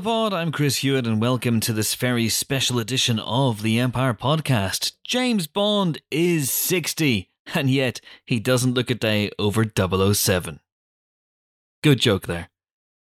[0.00, 0.32] Pod.
[0.32, 4.92] I'm Chris Hewitt, and welcome to this very special edition of the Empire Podcast.
[5.02, 10.60] James Bond is 60, and yet he doesn't look a day over 007.
[11.82, 12.50] Good joke there.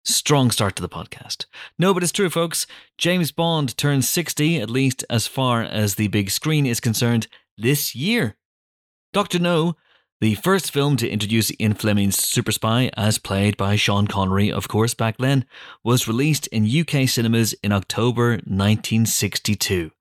[0.05, 1.45] Strong start to the podcast.
[1.79, 2.67] No, but it's true, folks.
[2.97, 7.95] James Bond turns 60, at least as far as the big screen is concerned, this
[7.95, 8.35] year.
[9.13, 9.39] Dr.
[9.39, 9.77] No
[10.23, 14.69] the first film to introduce Ian Fleming's super spy, as played by Sean Connery, of
[14.69, 15.43] course, back then,
[15.83, 19.91] was released in UK cinemas in October 1962.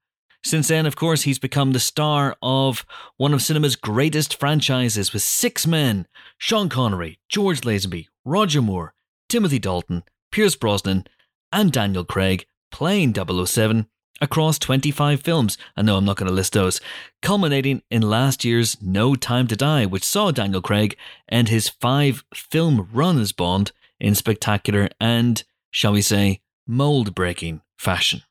[0.45, 2.87] Since then, of course, he's become the star of
[3.17, 6.07] one of cinema's greatest franchises with six men
[6.39, 8.95] Sean Connery, George Lazenby, Roger Moore,
[9.29, 11.05] Timothy Dalton, Pierce Brosnan,
[11.53, 13.89] and Daniel Craig playing 007
[14.23, 16.81] across 25 films, and no, I'm not going to list those,
[17.21, 20.97] culminating in last year's No Time to Die, which saw Daniel Craig
[21.29, 27.61] end his five film run as Bond in spectacular and, shall we say, mold breaking
[27.77, 28.23] fashion.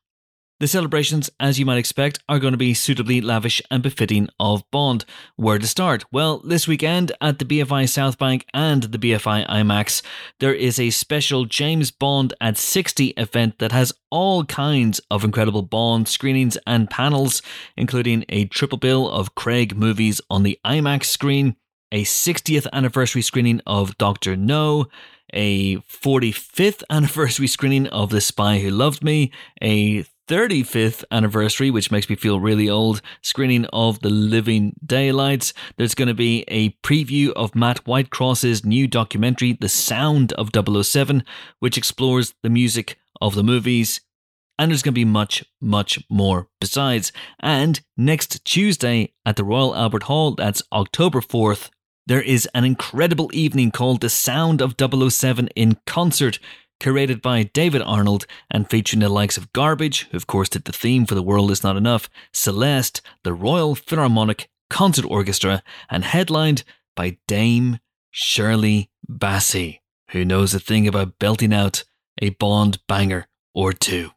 [0.62, 4.62] The celebrations, as you might expect, are going to be suitably lavish and befitting of
[4.70, 5.04] Bond.
[5.34, 6.04] Where to start?
[6.12, 10.02] Well, this weekend at the BFI Southbank and the BFI IMAX,
[10.38, 15.62] there is a special James Bond at 60 event that has all kinds of incredible
[15.62, 17.42] Bond screenings and panels,
[17.76, 21.56] including a triple bill of Craig movies on the IMAX screen,
[21.90, 24.86] a 60th anniversary screening of Doctor No,
[25.34, 32.08] a 45th anniversary screening of The Spy Who Loved Me, a 35th anniversary, which makes
[32.08, 35.52] me feel really old, screening of The Living Daylights.
[35.76, 41.24] There's going to be a preview of Mat Whitecross's new documentary, The Sound of 007,
[41.58, 44.00] which explores the music of the movies.
[44.58, 47.12] And there's going to be much, much more besides.
[47.40, 51.70] And next Tuesday at the Royal Albert Hall, that's October 4th,
[52.06, 56.38] there is an incredible evening called The Sound of 007 in concert
[56.82, 60.72] curated by David Arnold and featuring the likes of Garbage, who of course did the
[60.72, 66.64] theme for The World Is Not Enough, Celeste, the Royal Philharmonic Concert Orchestra, and headlined
[66.96, 67.78] by Dame
[68.10, 69.78] Shirley Bassey,
[70.10, 71.84] who knows a thing about belting out
[72.20, 74.10] a Bond banger or two.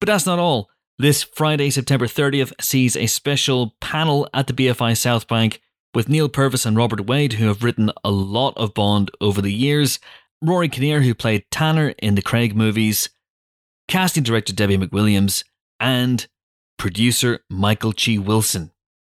[0.00, 0.70] But that's not all.
[0.98, 5.60] This Friday, September 30th, sees a special panel at the BFI Southbank
[5.94, 9.52] with Neal Purvis and Robert Wade, who have written a lot of Bond over the
[9.52, 10.00] years,
[10.42, 13.10] Rory Kinnear, who played Tanner in the Craig movies,
[13.88, 15.44] casting director Debbie McWilliams,
[15.78, 16.26] and
[16.78, 18.18] producer Michael G.
[18.18, 18.70] Wilson.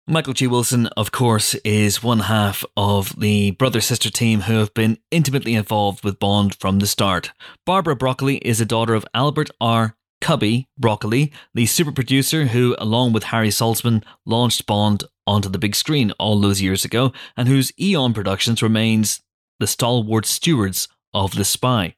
[0.06, 0.46] Michael G.
[0.46, 5.54] Wilson, of course, is one half of the brother sister team who have been intimately
[5.54, 7.32] involved with Bond from the start.
[7.64, 9.96] Barbara Broccoli is a daughter of Albert R.
[10.20, 15.74] Cubby Broccoli, the super producer who, along with Harry Saltzman, launched Bond onto the big
[15.74, 19.22] screen all those years ago, and whose Eon Productions remains
[19.58, 21.94] the stalwart stewards of The Spy.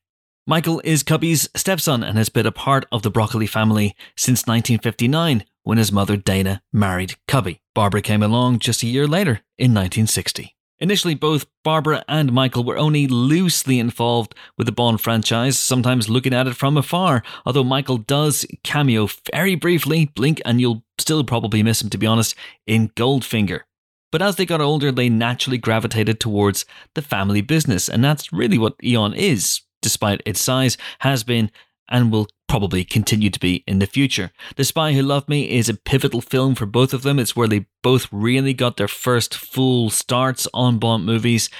[0.46, 5.44] Michael is Cubby's stepson and has been a part of the Broccoli family since 1959
[5.64, 7.60] when his mother Dana married Cubby.
[7.74, 10.54] Barbara came along just a year later in 1960.
[10.78, 16.34] Initially, both Barbara and Michael were only loosely involved with the Bond franchise, sometimes looking
[16.34, 21.62] at it from afar, although Michael does cameo very briefly, blink and you'll still probably
[21.62, 22.34] miss him to be honest,
[22.66, 23.62] in Goldfinger.
[24.12, 28.58] But as they got older, they naturally gravitated towards the family business, and that's really
[28.58, 31.50] what Eon is, despite its size, has been,
[31.88, 34.30] and will probably continue to be in the future.
[34.56, 37.18] The Spy Who Loved Me is a pivotal film for both of them.
[37.18, 41.50] It's where they both really got their first full starts on Bond movies.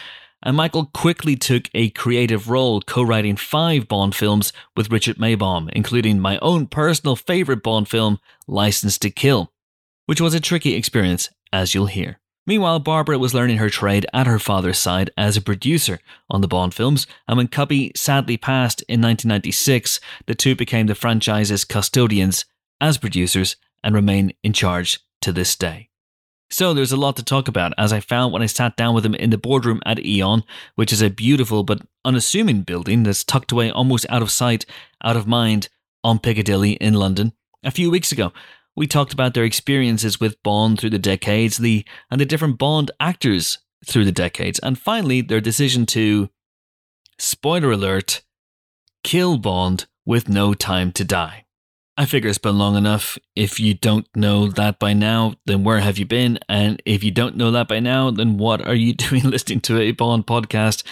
[0.42, 5.70] And Michael quickly took a creative role, co writing five Bond films with Richard Maibaum,
[5.72, 9.52] including my own personal favourite Bond film, License to Kill,
[10.06, 12.20] which was a tricky experience, as you'll hear.
[12.46, 15.98] Meanwhile, Barbara was learning her trade at her father's side as a producer
[16.30, 20.94] on the Bond films, and when Cubby sadly passed in 1996, the two became the
[20.94, 22.44] franchise's custodians
[22.80, 25.88] as producers and remain in charge to this day.
[26.48, 29.04] So there's a lot to talk about, as I found when I sat down with
[29.04, 30.44] him in the boardroom at Eon,
[30.76, 34.64] which is a beautiful but unassuming building that's tucked away almost out of sight,
[35.02, 35.68] out of mind
[36.04, 37.32] on Piccadilly in London,
[37.64, 38.32] a few weeks ago.
[38.76, 42.90] We talked about their experiences with Bond through the decades, the and the different Bond
[43.00, 46.28] actors through the decades, and finally their decision to
[47.18, 48.22] spoiler alert
[49.02, 51.46] kill Bond with no time to die.
[51.98, 53.16] I figure it's been long enough.
[53.34, 56.38] If you don't know that by now, then where have you been?
[56.46, 59.80] And if you don't know that by now, then what are you doing listening to
[59.80, 60.84] a Bond podcast?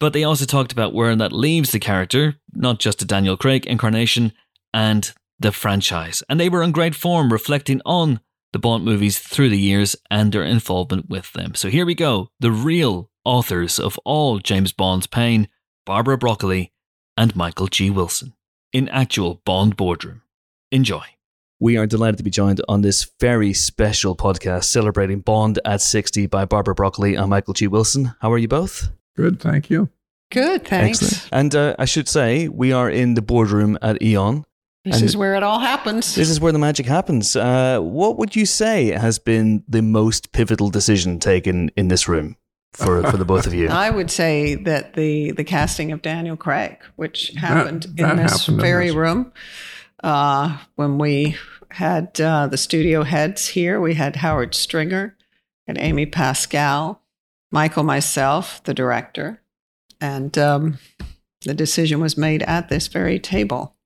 [0.00, 3.66] But they also talked about where that leaves the character, not just a Daniel Craig
[3.66, 4.32] incarnation,
[4.72, 8.20] and the franchise, and they were in great form, reflecting on
[8.52, 11.54] the Bond movies through the years and their involvement with them.
[11.54, 15.48] So here we go the real authors of all James Bond's pain
[15.86, 16.72] Barbara Broccoli
[17.16, 17.90] and Michael G.
[17.90, 18.34] Wilson.
[18.72, 20.22] in actual Bond boardroom.
[20.70, 21.02] Enjoy.
[21.58, 26.26] We are delighted to be joined on this very special podcast celebrating Bond at 60
[26.26, 27.66] by Barbara Broccoli and Michael G.
[27.66, 28.14] Wilson.
[28.20, 28.90] How are you both?
[29.16, 29.90] Good, thank you.
[30.30, 31.02] Good, thanks.
[31.02, 31.28] Excellent.
[31.32, 34.44] And uh, I should say, we are in the boardroom at Eon.
[34.84, 36.14] This And- is where it all happens.
[36.14, 37.36] This is where the magic happens.
[37.36, 42.36] Uh, what would you say has been the most pivotal decision taken in this room
[42.72, 43.68] for, for the both of you?
[43.70, 48.32] I would say that the the casting of Daniel Craig, which happened that in this
[48.46, 48.96] happened in very this.
[48.96, 49.32] room,
[50.02, 51.36] uh, when we
[51.72, 55.14] had uh, the studio heads here, we had Howard Stringer
[55.66, 57.02] and Amy Pascal,
[57.52, 59.42] Michael, myself, the director,
[60.00, 60.78] and um,
[61.44, 63.76] the decision was made at this very table.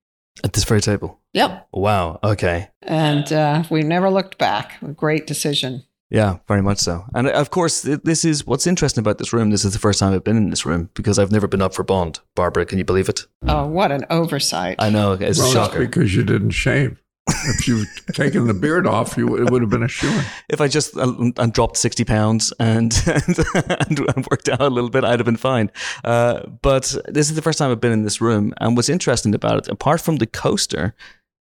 [0.43, 1.19] At this very table.
[1.33, 2.19] Yep, Wow.
[2.23, 2.69] Okay.
[2.81, 4.81] and uh, we never looked back.
[4.81, 5.83] A great decision.
[6.11, 7.03] Yeah, very much so.
[7.15, 9.49] And of course, this is what's interesting about this room.
[9.49, 11.73] This is the first time I've been in this room because I've never been up
[11.73, 12.19] for Bond.
[12.35, 13.25] Barbara, can you believe it?
[13.47, 14.75] Oh, what an oversight!
[14.79, 15.79] I know it's a well, that's shocker.
[15.79, 17.01] because you didn't shave.
[17.27, 20.21] If you'd taken the beard off, you it would have been a shoe.
[20.49, 24.89] If I just uh, and dropped sixty pounds and and, and worked out a little
[24.89, 25.71] bit, I'd have been fine.
[26.03, 29.33] Uh, but this is the first time I've been in this room, and what's interesting
[29.33, 30.95] about it, apart from the coaster,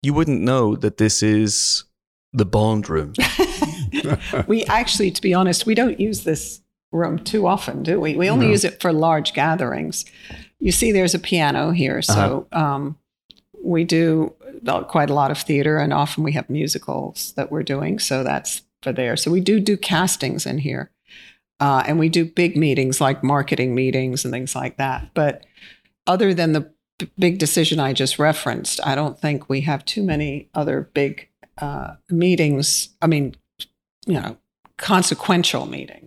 [0.02, 1.84] you wouldn't know that this is
[2.32, 3.12] the Bond room.
[4.46, 6.60] we actually, to be honest, we don't use this
[6.92, 8.16] room too often, do we?
[8.16, 8.52] We only No.
[8.52, 10.04] use it for large gatherings.
[10.58, 12.96] You see, there's a piano here, so um,
[13.62, 14.34] we do
[14.66, 18.22] uh, quite a lot of theater, and often we have musicals that we're doing, so
[18.22, 19.16] that's for there.
[19.16, 20.90] So we do do castings in here,
[21.60, 25.10] uh, and we do big meetings like marketing meetings and things like that.
[25.14, 25.46] But
[26.06, 30.02] other than the b- big decision I just referenced, I don't think we have too
[30.02, 31.28] many other big
[31.58, 32.90] uh, meetings.
[33.00, 33.36] I mean,
[34.06, 34.36] you know,
[34.78, 36.06] consequential meeting.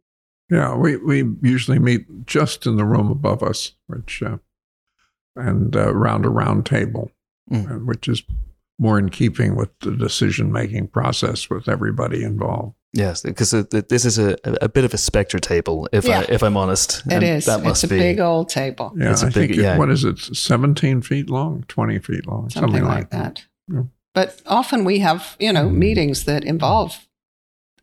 [0.50, 4.38] Yeah, we, we usually meet just in the room above us, which uh,
[5.36, 7.12] and uh, around a round table,
[7.52, 7.72] Mm.
[7.72, 8.24] uh, which is
[8.80, 12.76] more in keeping with the decision making process with everybody involved.
[12.92, 16.22] Yes, because this is a, a bit of a spectre table, if Yeah.
[16.22, 17.04] I if I'm honest.
[17.06, 17.46] It And is.
[17.46, 18.00] That must it's a be.
[18.00, 19.78] big old table, Yeah, It's a I big- think it- yeah.
[19.78, 20.18] what is it?
[20.20, 23.46] Seventeen feet long, twenty feet long, something, like that.
[23.72, 23.84] Yeah.
[24.14, 25.76] But often we have, you know, Mhm.
[25.76, 27.06] meetings that involve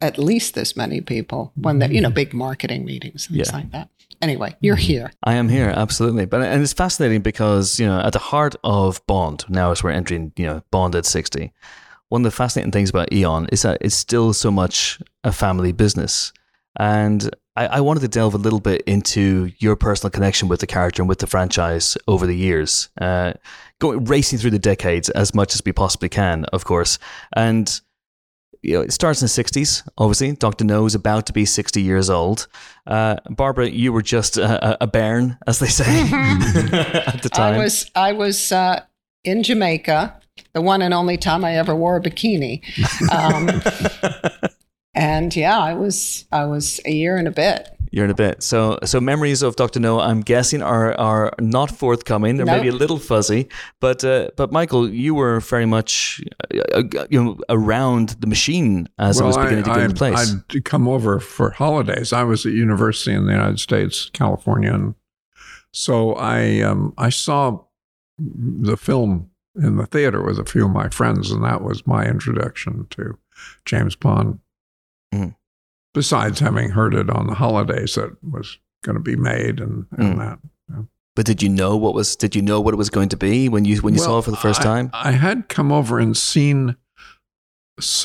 [0.01, 3.57] at least this many people when they, you know, big marketing meetings and things Yeah.
[3.57, 3.89] like that.
[4.23, 5.13] Anyway, you're here.
[5.25, 6.27] I am here, absolutely.
[6.27, 9.91] But and it's fascinating because you know at the heart of Bond now as we're
[9.91, 11.53] entering you know Bond at sixty,
[12.09, 15.73] one of the fascinating things about Eon is that it's still so much a family
[15.73, 16.33] business,
[16.79, 20.69] and I, I wanted to delve a little bit into your personal connection with the
[20.69, 23.33] character and with the franchise over the years, uh,
[23.81, 26.99] going racing through the decades as much as we possibly can, of course,
[27.35, 27.81] and.
[28.63, 30.33] You know, it starts in the 60s, obviously.
[30.33, 30.65] Dr.
[30.65, 32.47] No is about to be 60 years old.
[32.87, 35.85] Uh, Barbara, you were just a, a- a bairn, as they say,
[37.07, 37.55] at the time.
[37.55, 38.81] I was I was uh,
[39.25, 40.21] in Jamaica,
[40.53, 42.63] the one and only time I ever wore a bikini.
[43.13, 43.61] Um,
[44.95, 47.69] and yeah, I was I was a year and a bit.
[47.95, 48.43] You're in a bit.
[48.43, 49.79] So, so memories of Dr.
[49.79, 52.37] No, I'm guessing, are are not forthcoming.
[52.39, 53.49] They're maybe a little fuzzy.
[53.81, 56.23] But, uh, but Michael, you were very much,
[56.55, 60.35] uh, uh, you know, around the machine as it was beginning to get into place.
[60.55, 62.15] I'd come over for holidays.
[62.15, 64.95] I was at university in the United States, California, and
[65.73, 67.61] so I um, I saw
[68.19, 72.07] the film in the theater with a few of my friends, and that was my
[72.07, 73.19] introduction to
[73.67, 74.39] James Bond.
[75.15, 75.35] Mhm.
[75.95, 80.15] Besides having heard it on the holidays that was going to be made and, and
[80.15, 80.19] Mm.
[80.19, 80.39] that.
[81.15, 82.17] but did you know what was?
[82.17, 84.25] Did you know what it was going to be when you when you saw it
[84.25, 84.91] for the first I- time?
[84.95, 86.77] I had come over and seen.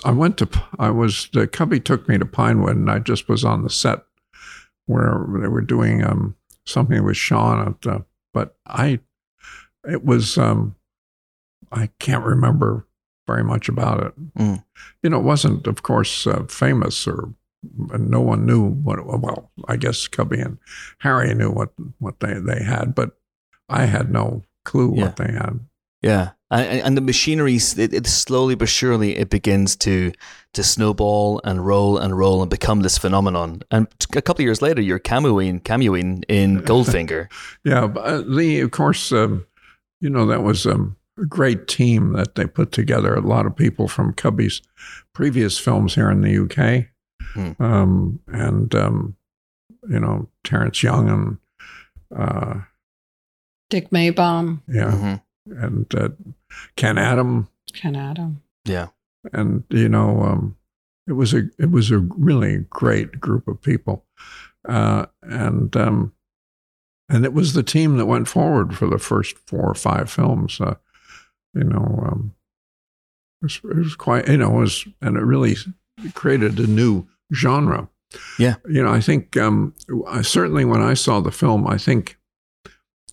[0.04, 0.50] I went to.
[0.80, 4.00] I was the cubby took me to Pinewood, and I just was on the set
[4.86, 8.06] where they were doing um, something with Sean at the.
[8.34, 9.00] But I,
[9.90, 10.38] it was.
[10.38, 10.76] Um,
[11.72, 12.86] I can't remember
[13.28, 14.34] very much about it.
[14.38, 14.64] Mm.
[15.04, 17.34] You know, it wasn't, of course, uh, famous or.
[17.78, 19.06] No one knew what.
[19.06, 20.58] Well, I guess Cubby and
[21.00, 21.70] Harry knew what
[22.00, 23.18] what they they had, but
[23.70, 25.04] I had no clue Yeah.
[25.06, 25.60] what they had.
[26.04, 30.12] Yeah, and, and the machinery, it, it slowly but surely, it begins to
[30.54, 33.62] to snowball and roll and roll and become this phenomenon.
[33.72, 37.28] And a couple of years later, you're cameoing, cameoing in Goldfinger.
[37.66, 39.48] Yeah, but uh, the of course, um,
[40.00, 43.16] you know that was um, a great team that they put together.
[43.16, 44.62] A lot of people from Cubby's
[45.14, 46.86] previous films here in the UK,
[47.38, 47.64] Hmm.
[47.64, 49.16] um, and um,
[49.90, 51.38] you know Terrence Young and
[52.20, 52.62] uh,
[53.70, 55.22] Dick Maibaum, yeah, Mhm.
[55.64, 56.10] and uh,
[56.76, 58.42] Ken Adam, Ken Adam.
[58.66, 58.88] Yeah,
[59.34, 60.58] and you know um,
[61.06, 64.04] it was a it was a really great group of people,
[64.68, 66.14] uh, and um,
[67.10, 70.60] and it was the team that went forward for the first four or five films.
[70.60, 70.76] Uh,
[71.54, 72.34] you know, um,
[73.42, 75.56] it was, it was quite, you know, it was, and it really
[76.14, 77.90] created a new genre.
[78.40, 78.56] Yeah.
[78.70, 79.74] You know, I think um,
[80.08, 82.18] I, certainly when I saw the film, I think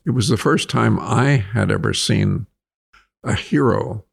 [0.07, 2.47] it was the first time I had ever seen
[3.23, 4.05] a hero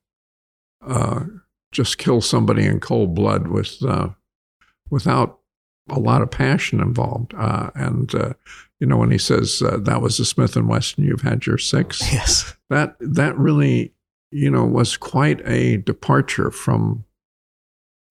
[0.86, 1.26] uh,
[1.72, 4.10] just kill somebody in cold blood with uh,
[4.90, 5.40] without
[5.90, 7.34] a lot of passion involved.
[7.38, 8.34] Uh, and uh,
[8.80, 11.58] you know, when he says uh, that was a Smith and Wesson, you've had your
[11.58, 12.02] six.
[12.12, 12.56] Yes.
[12.70, 13.94] That that really,
[14.32, 17.06] you know, was quite a departure from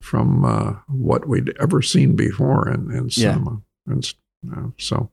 [0.02, 3.62] from uh, what we'd ever seen before in, in cinema.
[3.86, 3.92] Yeah.
[3.92, 4.14] And
[4.52, 5.10] uh, so,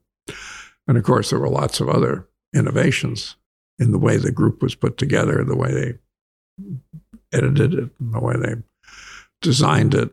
[0.87, 3.35] and of course, there were lots of other innovations
[3.79, 5.93] in the way the group was put together, the way they
[7.31, 8.55] edited it, the way they
[9.41, 10.11] designed it,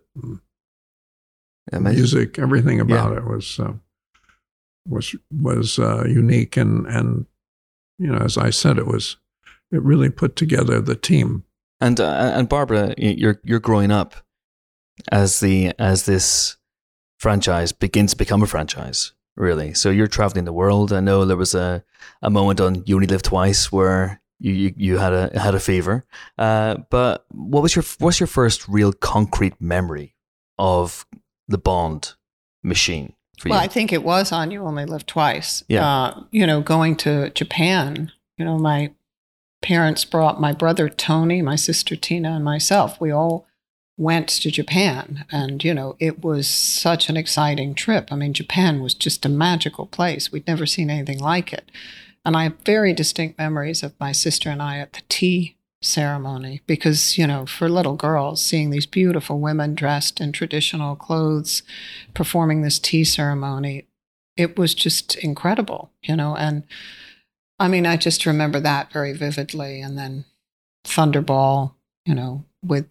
[1.72, 3.18] music, everything about yeah.
[3.18, 3.72] it was uh,
[4.86, 7.26] was was uh, unique, and and
[7.98, 9.16] you know, as I said, it was
[9.70, 11.44] it really put together the team.
[11.80, 14.14] And uh, and Barbara, you're you're growing up
[15.10, 16.56] as the as this
[17.18, 19.74] franchise begins to become a franchise, really.
[19.74, 20.92] So you're traveling the world.
[20.92, 21.84] I know there was a,
[22.22, 25.60] a moment on You Only Live Twice where you, you, you had a had a
[25.60, 26.04] fever.
[26.38, 30.14] Uh, but what was your what's your first real concrete memory
[30.58, 31.06] of
[31.48, 32.14] the Bond
[32.62, 33.14] machine?
[33.44, 33.64] well, you?
[33.64, 35.64] I think it was on You Only Live Twice.
[35.68, 35.86] Yeah.
[35.86, 38.12] Uh, you know, going to Japan.
[38.38, 38.92] You know, my
[39.62, 43.00] parents brought my brother Tony, my sister Tina, and myself.
[43.00, 43.46] We all
[43.96, 45.24] went to Japan.
[45.30, 48.08] And, you know, it was such an exciting trip.
[48.10, 50.32] I mean, Japan was just a magical place.
[50.32, 51.70] We'd never seen anything like it.
[52.24, 56.62] And I have very distinct memories of my sister and I at the tea ceremony
[56.66, 61.62] because, you know, for little girls, seeing these beautiful women dressed in traditional clothes
[62.14, 63.86] performing this tea ceremony,
[64.36, 66.34] it was just incredible, you know.
[66.34, 66.64] And
[67.58, 69.80] I mean, I just remember that very vividly.
[69.80, 70.24] And then
[70.84, 71.74] Thunderball,
[72.04, 72.88] you know, with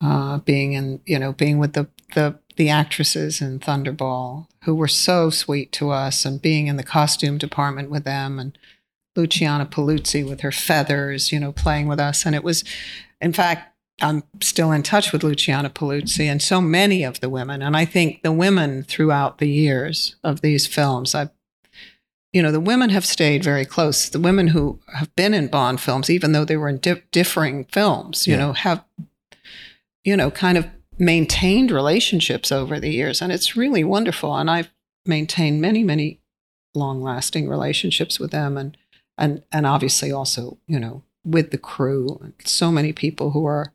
[0.00, 4.88] uh, being in, you know, being with the, the, the actresses in Thunderball who were
[4.88, 8.58] so sweet to us and being in the costume department with them and
[9.14, 12.26] Luciana Paluzzi with her feathers, you know, playing with us.
[12.26, 12.64] And it was,
[13.20, 13.72] in fact,
[14.02, 17.62] I'm still in touch with Luciana Paluzzi and so many of the women.
[17.62, 21.30] And I think the women throughout the years of these films, I,
[22.32, 24.10] you know, the women have stayed very close.
[24.10, 27.64] The women who have been in Bond films, even though they were in di- differing
[27.64, 28.40] films, you yeah.
[28.40, 28.84] know, have
[30.06, 30.66] you know, kind of
[30.98, 33.20] maintained relationships over the years.
[33.20, 34.34] And it's really wonderful.
[34.36, 34.70] And I've
[35.04, 36.20] maintained many, many
[36.74, 38.76] long lasting relationships with them and,
[39.18, 42.32] and, and obviously also, you know, with the crew.
[42.44, 43.72] So many people who are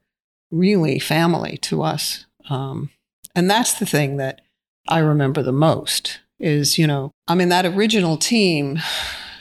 [0.51, 2.25] really family to us.
[2.49, 2.91] Um,
[3.35, 4.41] and that's the thing that
[4.87, 8.79] I remember the most is, you know, I mean, that original team,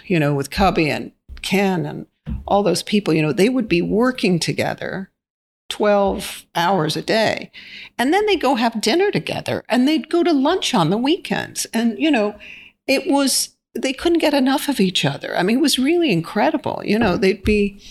[0.06, 2.06] you know, with Cubby and Ken and
[2.49, 5.11] all those people, you know, they would be working together
[5.70, 7.50] 12 hours a day.
[7.98, 11.64] And then they go have dinner together and they'd go to lunch on the weekends.
[11.72, 12.38] And, you know,
[12.86, 15.36] it was, they couldn't get enough of each other.
[15.36, 16.82] I mean, it was really incredible.
[16.84, 17.82] You know, they'd be,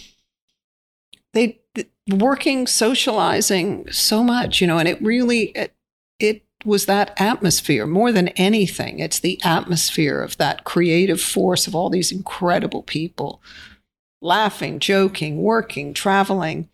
[1.34, 1.60] they
[2.10, 5.74] working, socializing so much, you know, and it really, it,
[6.20, 9.00] it was that atmosphere more than anything.
[9.00, 13.42] It's the atmosphere of that creative force of all these incredible people
[14.22, 16.70] laughing, joking, working, traveling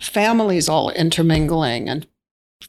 [0.00, 2.06] families all intermingling and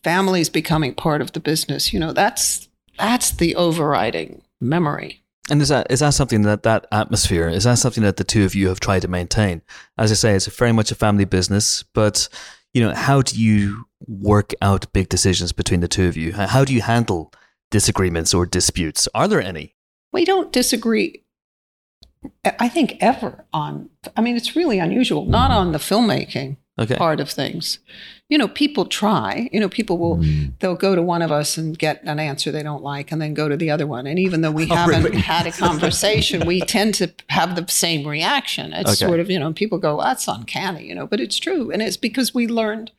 [0.03, 1.93] families becoming part of the business.
[1.93, 5.24] You know, that's that's the overriding memory.
[5.50, 8.45] And is that is that something that that atmosphere is that something that the two
[8.45, 9.62] of you have tried to maintain?
[9.98, 12.29] As I say, it's very much a family business, but
[12.74, 16.33] you know, how do you work out big decisions between the two of you?
[16.33, 17.33] How do you handle
[17.71, 19.07] disagreements or disputes?
[19.15, 19.75] Are there any?
[20.13, 21.24] We don't disagree.
[22.59, 23.89] I think ever on.
[24.15, 25.25] I mean, it's really unusual.
[25.25, 26.95] Not on the filmmaking okay.
[26.95, 27.79] part of things.
[28.29, 29.50] You know, people try.
[29.51, 30.53] You know, people will mm.
[30.59, 33.33] they'll go to one of us and get an answer they don't like, and then
[33.33, 34.07] go to the other one.
[34.07, 35.19] And even though we oh, haven't really?
[35.19, 38.71] had a conversation, we tend to have the same reaction.
[38.74, 39.07] It's okay.
[39.07, 41.98] sort of you know, people go, "That's uncanny," you know, but it's true, and it's
[41.98, 42.91] because we learned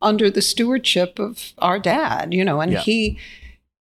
[0.00, 2.34] under the stewardship of our dad.
[2.34, 2.80] You know, and yeah.
[2.80, 3.18] he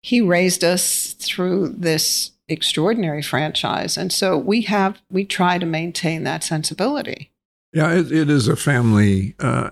[0.00, 6.24] he raised us through this extraordinary franchise, and so we have we try to maintain
[6.24, 7.32] that sensibility.
[7.74, 9.70] Yeah, it, it is a family uh,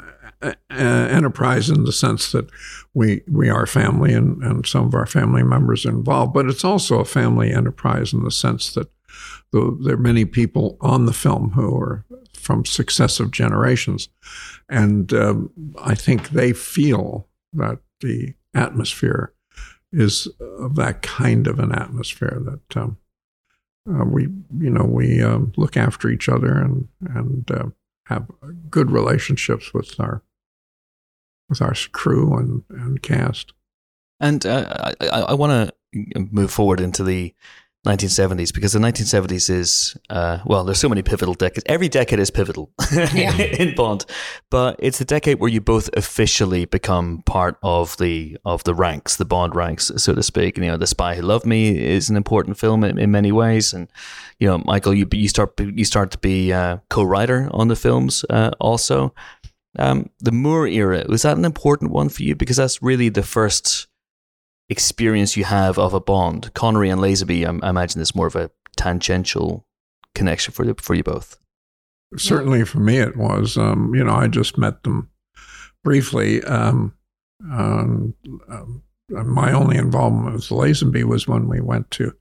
[0.70, 2.50] enterprise in the sense that
[2.94, 6.64] we we are family and, and some of our family members are involved, but it's
[6.64, 8.90] also a family enterprise in the sense that
[9.52, 12.04] the, there are many people on the film who are
[12.34, 14.08] from successive generations,
[14.68, 19.32] and um, I think they feel that the atmosphere
[19.92, 20.26] is
[20.58, 22.96] of that kind of an atmosphere that um,
[23.88, 24.22] uh, we
[24.58, 27.66] you know we um, look after each other and and uh,
[28.06, 28.30] have
[28.70, 30.22] good relationships with our
[31.48, 33.52] with our crew and, and cast.
[34.20, 37.34] And uh, I, I want to move forward into the
[37.86, 41.64] 1970s because the 1970s is uh, well there's so many pivotal decades.
[41.66, 42.70] Every decade is pivotal
[43.12, 43.36] Yeah.
[43.36, 44.06] in bond.
[44.50, 49.16] But it's the decade where you both officially become part of the of the ranks
[49.16, 50.56] the bond ranks so to speak.
[50.58, 53.72] You know the spy who loved me is an important film in, in many ways.
[53.72, 53.88] And
[54.38, 58.24] you know michael you you start you start to be uh, co-writer on the films
[58.30, 59.12] uh, also.
[59.78, 62.36] Um, the moore era was that an important one for you?
[62.36, 63.88] Because that's really the first
[64.68, 66.52] experience you have of a bond.
[66.54, 69.66] Connery and Lazenby, I, I imagine, is more of a tangential
[70.14, 71.38] connection for you, for you both.
[72.16, 73.56] Certainly for me, it was.
[73.56, 75.10] Um, you know, I just met them
[75.82, 76.42] briefly.
[76.44, 76.94] Um,
[77.50, 78.14] um,
[78.48, 82.14] um, my only involvement with Lazenby was when we went to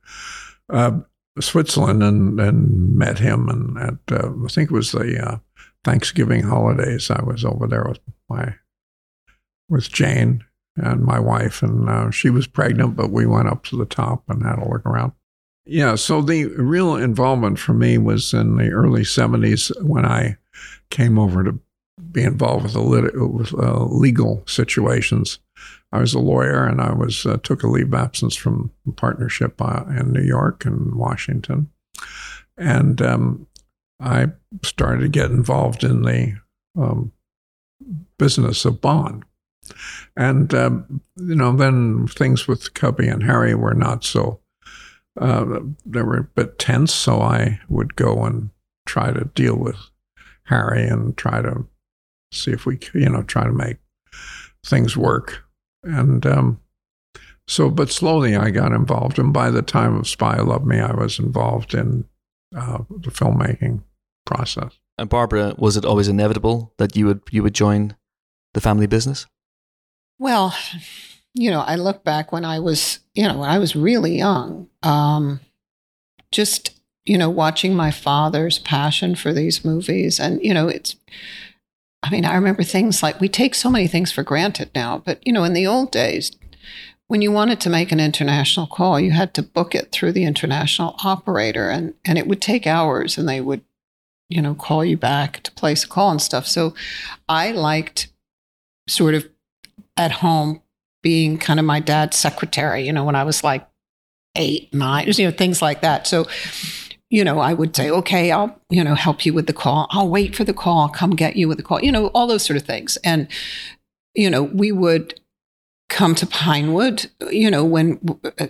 [0.70, 1.00] uh,
[1.40, 3.50] Switzerland and, and met him.
[3.50, 5.38] And at, uh, I think it was the uh,
[5.84, 8.56] Thanksgiving holidays, I was over there with my
[9.68, 10.44] with Jane
[10.76, 14.24] and my wife, and uh, she was pregnant, but we went up to the top
[14.30, 15.14] and had a look around.
[15.66, 20.38] Yeah, so the real involvement for me was in the early 70s when I
[20.90, 21.60] came over to
[22.12, 25.40] be involved with, lit- with uh, legal situations.
[25.92, 29.62] I was a lawyer and I was uh, took a leave of absence from partnership
[29.62, 31.70] uh, in New York and Washington.
[32.58, 33.48] And um,
[34.00, 34.28] I
[34.64, 36.40] started to get involved in the
[36.78, 37.12] um,
[38.18, 39.24] business of bond.
[40.16, 44.40] And, um, you know, then things with Cubby and Harry were not so,
[45.20, 46.94] uh, they were a bit tense.
[46.94, 48.50] So I would go and
[48.86, 49.78] try to deal with
[50.46, 51.66] Harry and try to
[52.32, 53.78] see if we, you know, try to make
[54.66, 55.44] things work.
[55.84, 56.60] And um,
[57.48, 59.20] so, but slowly I got involved.
[59.20, 62.06] And by the time of Spy Love Me, I was involved in
[62.56, 63.84] uh, the filmmaking
[64.26, 64.80] process.
[64.98, 67.96] And Barbara, was it always inevitable that you would you would join
[68.54, 69.26] the family business?
[70.22, 70.56] Well,
[71.34, 74.68] you know, I look back when I was, you know, when I was really young,
[74.84, 75.40] um,
[76.32, 80.20] just, you know, watching my father's passion for these movies.
[80.20, 80.96] And, you know, it's,
[82.04, 85.26] I mean, I remember things like we take so many things for granted now, but,
[85.26, 86.32] you know, in the old days,
[87.08, 90.26] when you wanted to make an international call, you had to book it through the
[90.26, 93.64] international operator and, and it would take hours and they would,
[94.30, 96.46] you know, call you back to place a call and stuff.
[96.46, 96.76] So
[97.28, 98.10] I liked
[98.88, 99.28] sort of
[100.02, 100.62] at home
[101.04, 103.68] being kind of my dad's secretary, you know, when I was like
[104.36, 106.08] eight, nine, you know, things like that.
[106.08, 106.28] So,
[107.10, 109.88] you know, I would say, okay, I'll, you know, help you with the call.
[109.92, 110.80] I'll wait for the call.
[110.80, 112.98] I'll come get you with the call, you know, all those sort of things.
[113.04, 113.28] And,
[114.14, 115.20] you know, we would
[115.90, 117.96] come to Pinewood, you know, when,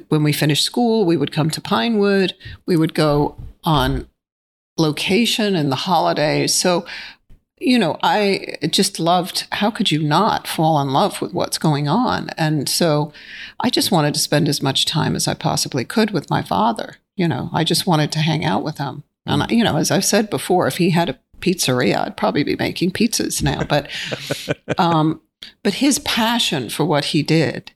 [0.09, 2.33] when we finished school, we would come to Pinewood.
[2.67, 4.07] We would go on
[4.77, 6.53] location in the holidays.
[6.53, 6.85] So
[7.61, 11.87] you know, I just loved how could you not fall in love with what's going
[11.87, 12.29] on?
[12.31, 13.13] And so
[13.59, 16.95] I just wanted to spend as much time as I possibly could with my father.
[17.15, 19.03] You know, I just wanted to hang out with him.
[19.27, 22.43] And, I, you know, as I've said before, if he had a pizzeria, I'd probably
[22.43, 23.63] be making pizzas now.
[23.63, 23.89] But,
[24.79, 25.21] um,
[25.61, 27.71] but his passion for what he did,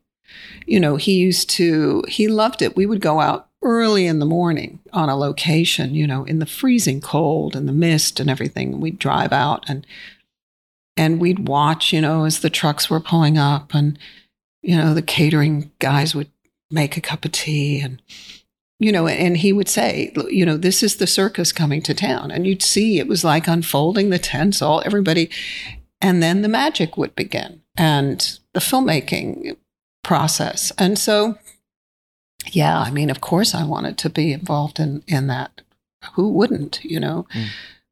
[0.66, 2.76] you know, he used to, he loved it.
[2.76, 6.46] We would go out early in the morning on a location, you know, in the
[6.46, 8.80] freezing cold and the mist and everything.
[8.80, 9.86] We'd drive out and
[10.96, 14.00] and we'd watch, you know, as the trucks were pulling up and
[14.62, 16.30] you know, the catering guys would
[16.72, 18.02] make a cup of tea and
[18.80, 22.30] you know, and he would say, you know, this is the circus coming to town.
[22.30, 25.30] And you'd see it was like unfolding the tents, all everybody.
[26.02, 29.56] And then the magic would begin and the filmmaking
[30.04, 30.72] process.
[30.78, 31.38] And so
[32.52, 35.62] yeah, I mean, of course, I wanted to be involved in in that.
[36.14, 37.26] Who wouldn't, you know?
[37.34, 37.48] Mm.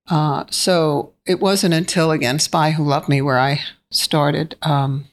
[0.08, 5.06] Uh, so it wasn't until again, Spy Who Loved Me, where I started um,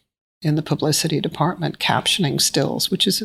[0.42, 3.22] in the publicity department captioning stills, which is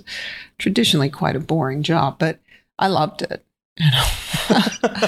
[0.58, 2.40] traditionally quite a boring job, but
[2.80, 3.44] I loved it.
[3.78, 4.06] You know.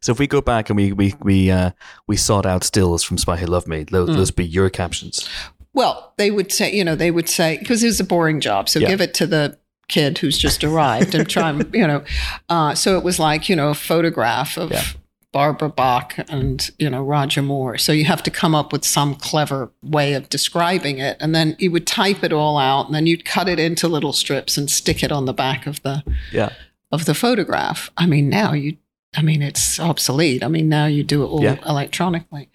[0.00, 1.70] so if we go back and we we we uh,
[2.06, 4.16] we sought out stills from Spy Who Loved Me, those, Mm.
[4.16, 5.28] those be your captions.
[5.72, 8.68] Well, they would say, you know, they would say because it was a boring job,
[8.68, 8.88] so Yeah.
[8.88, 9.56] give it to the
[9.90, 12.02] kid who's just arrived and try, and, you know.
[12.48, 14.84] Uh, so it was like, you know, a photograph of Yeah.
[15.32, 17.78] Barbara Bach and you know Roger Moore.
[17.78, 21.54] So you have to come up with some clever way of describing it, and then
[21.60, 24.68] you would type it all out, and then you'd cut it into little strips and
[24.68, 26.50] stick it on the back of the Yeah.
[26.90, 27.90] of the photograph.
[27.96, 28.76] I mean, now you,
[29.16, 30.42] I mean, it's obsolete.
[30.42, 31.58] I mean, now you do it all Yeah.
[31.64, 32.48] electronically.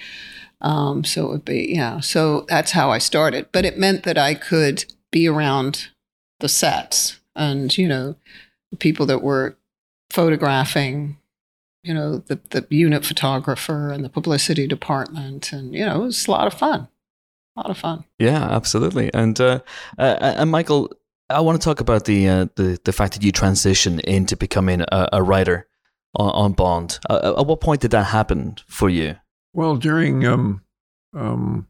[0.60, 2.02] Um, so it would be, yeah.
[2.02, 3.48] So that's how I started.
[3.54, 5.88] But it meant that I could be around
[6.42, 8.16] the sets and, you know,
[8.72, 9.58] the people that were
[10.10, 11.18] photographing
[11.86, 15.54] you know, the, the unit photographer and the publicity department.
[15.54, 16.88] And, you know, it was a lot of fun.
[17.56, 18.04] A lot of fun.
[18.18, 19.14] Yeah, absolutely.
[19.14, 19.60] And uh,
[19.98, 20.92] uh, and Michael,
[21.30, 24.82] I want to talk about the uh, the the fact that you transition into becoming
[24.82, 25.68] a, a writer
[26.16, 27.00] on, on Bond.
[27.10, 29.16] Uh, at what point did that happen for you?
[29.54, 30.64] Well, during um,
[31.14, 31.68] um,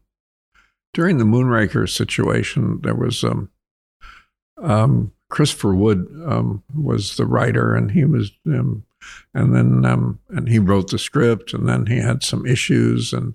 [0.92, 3.50] during the Moonraker situation, there was um,
[4.60, 8.84] um, Christopher Wood um, was the writer, and he was um,
[9.34, 13.34] and then um, and he wrote the script, and then he had some issues, and,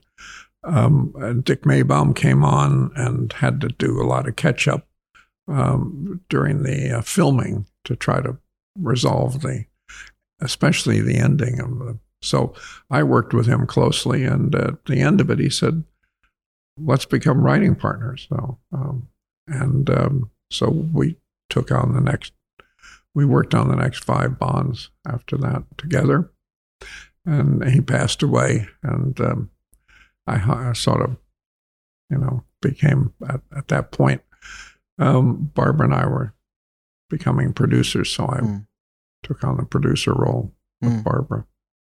[0.64, 4.88] um, Dick Maibaum came on and had to do a lot of catch up
[5.48, 8.38] um, during the uh, filming to try to
[8.78, 9.66] resolve the,
[10.40, 12.00] especially the ending of the.
[12.22, 12.54] So
[12.92, 15.84] I worked with him closely, and at the end of it, he said,
[16.80, 19.08] "Let's become writing partners." So um,
[19.48, 19.90] and
[20.52, 21.18] so we
[21.52, 22.34] took on the next
[23.14, 26.32] we worked on the next five bonds after that together.
[27.26, 29.52] And he passed away, and um,
[30.26, 31.18] I, I, sort of,
[32.10, 34.22] you know, became at, at that point.
[34.98, 36.34] Um, Barbara and I were
[37.10, 38.66] becoming producers, so I mm.
[39.22, 41.04] took on the producer role with mm.
[41.04, 41.46] Barbara.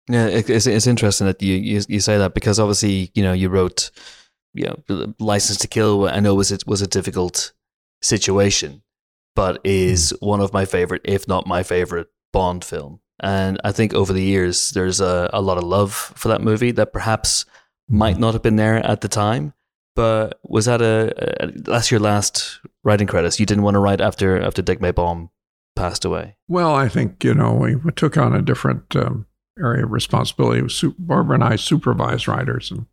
[0.08, 3.48] Yeah, it's it's interesting that you, you you say that because obviously you know you
[3.48, 3.90] wrote,
[4.52, 6.06] you know, License to Kill.
[6.06, 7.52] I know was it was a difficult
[8.02, 8.83] situation,
[9.34, 13.00] but is one of my favorite, if not my favorite, Bond film.
[13.20, 16.72] And I think over the years, there's a, a lot of love for that movie
[16.72, 17.46] that perhaps
[17.88, 19.54] might not have been there at the time.
[19.94, 23.38] But was that a, a that's your last writing credits?
[23.38, 25.30] You didn't want to write after after Dick Maibaum
[25.76, 26.36] passed away.
[26.48, 30.66] Well, I think you know we, we took on a different um, area of responsibility.
[30.98, 32.86] Barbara and I supervise writers, and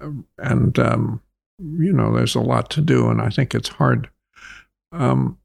[0.00, 0.24] mm.
[0.38, 1.20] and um,
[1.58, 4.08] you know there's a lot to do, and I think it's hard
[4.92, 5.38] um,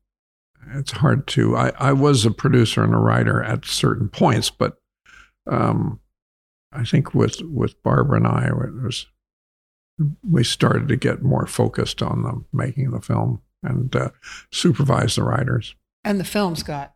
[0.74, 1.56] it's hard to.
[1.56, 4.78] I, I was a producer and a writer at certain points, but
[5.50, 6.00] um,
[6.72, 9.08] I think with with Barbara and I, it was
[10.30, 14.10] we started to get more focused on the making the film and uh,
[14.52, 15.76] supervise the writers.
[16.04, 16.96] And the films got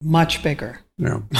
[0.00, 0.80] much bigger.
[0.98, 1.20] Yeah.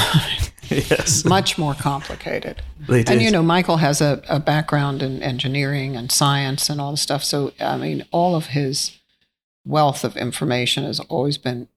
[0.69, 1.25] yes.
[1.25, 2.63] Much more complicated.
[2.89, 3.13] They did.
[3.13, 6.97] And you know, Michael has a, a background in engineering and science and all the
[6.97, 7.23] stuff.
[7.23, 8.99] So I mean, all of his
[9.65, 11.69] wealth of information has always been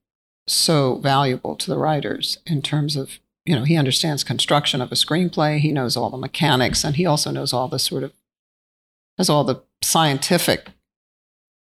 [0.47, 4.95] so valuable to the writers in terms of you know he understands construction of a
[4.95, 8.13] screenplay he knows all the mechanics and he also knows all the sort of
[9.17, 10.69] has all the scientific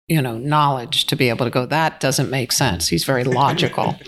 [0.07, 2.89] you know knowledge to be able to go that doesn't make sense.
[2.89, 3.95] He's very logical.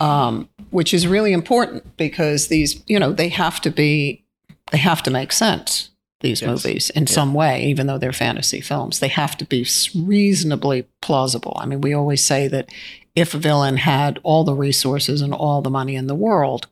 [0.00, 4.24] Um, which is really important because these you know they have to be
[4.72, 6.48] they have to make sense these yes.
[6.48, 7.12] movies in yeah.
[7.12, 9.00] some way, even though they're fantasy films.
[9.00, 11.56] They have to be reasonably plausible.
[11.60, 12.70] I mean, we always say that
[13.14, 16.68] if a villain had all the resources and all the money in the world,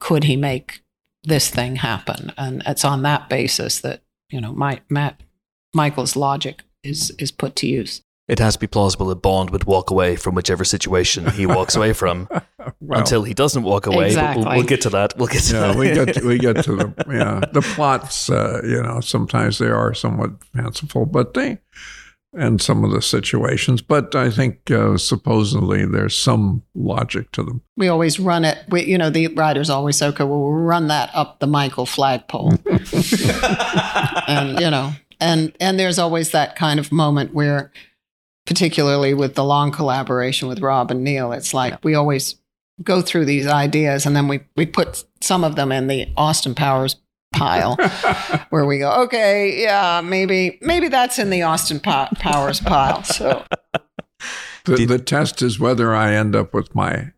[0.00, 0.80] could he make
[1.24, 2.32] this thing happen?
[2.36, 5.20] And it's on that basis that, you know, my, Matt,
[5.74, 9.64] Michael's logic is, is put to use it has to be plausible that Bond would
[9.64, 12.28] walk away from whichever situation he walks away from
[12.80, 14.06] well, until he doesn't walk away.
[14.06, 14.44] Exactly.
[14.44, 15.16] We'll, we'll, get to that.
[15.16, 15.76] We'll get to yeah, that.
[15.76, 18.30] we get to, we get to the yeah the plots.
[18.30, 21.58] Uh, you know, sometimes they are somewhat fanciful, but they
[22.34, 23.80] and some of the situations.
[23.80, 27.62] But I think uh, supposedly there's some logic to them.
[27.76, 28.58] We always run it.
[28.68, 31.86] We, you know, the writers always say, "Okay, well, we'll run that up the Michael
[31.86, 32.52] flagpole,"
[34.28, 37.72] and you know, and and there's always that kind of moment where
[38.48, 41.78] particularly with the long collaboration with Rob and Neal, it's like yeah.
[41.82, 42.36] we always
[42.82, 46.54] go through these ideas and then we, we put some of them in the Austin
[46.54, 46.96] Powers
[47.34, 47.76] pile
[48.48, 53.02] where we go, okay, yeah, maybe maybe that's in the Austin pa- Powers pile.
[53.02, 53.44] So
[54.64, 57.12] the, the test is whether I end up with my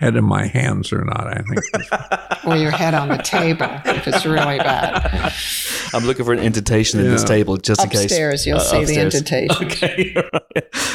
[0.00, 1.26] head in my hands or not.
[1.26, 5.32] I think, or your head on the table if it's really bad.
[5.94, 8.12] I'm looking for an indentation in this table just upstairs, in case.
[8.12, 9.12] Upstairs, you'll uh, see upstairs.
[9.12, 9.66] the indentation.
[9.66, 10.16] Okay.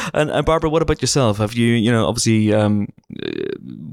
[0.14, 1.38] and, and, Barbara, what about yourself?
[1.38, 2.88] Have you, you know, obviously, um,
[3.20, 3.28] uh,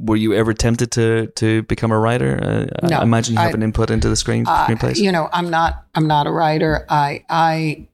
[0.01, 2.39] were you ever tempted to to become a writer?
[2.81, 4.97] Uh, no, I imagine you have I, an input into the screen uh, screenplays.
[4.97, 5.85] You know, I'm not.
[5.95, 6.85] I'm not a writer.
[6.89, 7.87] I I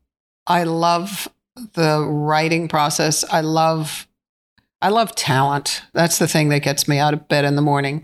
[0.48, 1.28] I love
[1.74, 3.24] the writing process.
[3.32, 4.08] I love
[4.86, 5.82] I love talent.
[5.94, 8.04] That's the thing that gets me out of bed in the morning.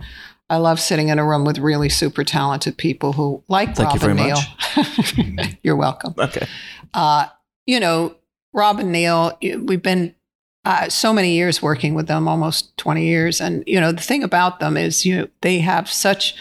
[0.49, 4.03] I love sitting in a room with really super talented people who like Thank Rob
[4.03, 5.45] and Neal.
[5.63, 6.15] You're welcome.
[6.17, 6.47] Okay.
[6.91, 7.27] Uh,
[7.67, 8.15] you know,
[8.51, 10.15] Rob and Neal, we've been
[10.65, 13.39] uh, so many years working with them, almost 20 years.
[13.39, 16.33] And, you know, the thing about them is, you know, they have such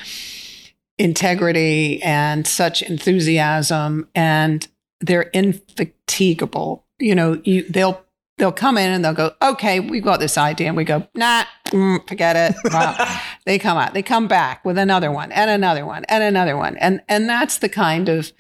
[0.97, 4.67] integrity and such enthusiasm and
[5.03, 6.87] they're infatigable.
[6.99, 8.03] You know, you, they'll
[8.41, 10.69] they'll come in and they'll go, okay, we've got this idea.
[10.69, 12.57] And we go, nah, mm, forget it.
[13.47, 16.77] They come out, they come back with another one and another one and another one.
[16.77, 18.33] And, and that's the kind of,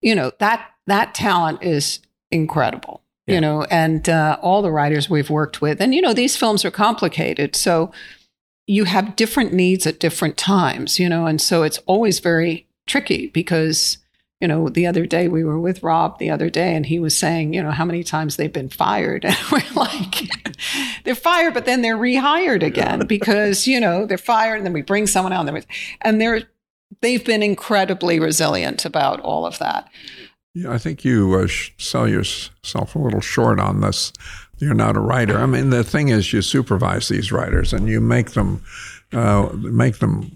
[0.00, 1.98] you know, that, that talent is
[2.30, 3.34] incredible, Yeah.
[3.34, 5.80] you know, and uh, all the writers we've worked with.
[5.80, 7.56] And, you know, these films are complicated.
[7.56, 7.90] So
[8.66, 13.26] you have different needs at different times, you know, and so it's always very tricky
[13.28, 13.98] because,
[14.40, 17.16] you know, the other day we were with Rob the other day and he was
[17.16, 19.24] saying, you know, how many times they've been fired.
[19.26, 20.14] And we're like,
[21.04, 24.82] they're fired, but then they're rehired again because, you know, they're fired and then we
[24.82, 26.42] bring someone out and, then we- and they're,
[27.00, 29.88] they've been incredibly resilient about all of that.
[30.54, 34.12] Yeah, I think you uh, sh- sell yourself a little short on this.
[34.58, 35.38] You're not a writer.
[35.38, 38.62] I mean, the thing is, you supervise these writers and you make them,
[39.12, 40.30] uh, make them,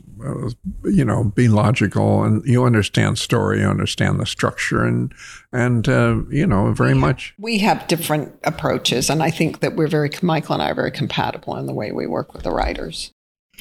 [0.85, 5.13] you know, be logical, and you understand story, you understand the structure, and
[5.53, 7.35] and uh, you know, very much.
[7.39, 9.11] We have different approaches.
[9.11, 11.93] And I think that we're very, Michael and I are very compatible in the way
[11.93, 13.13] we work with the writers.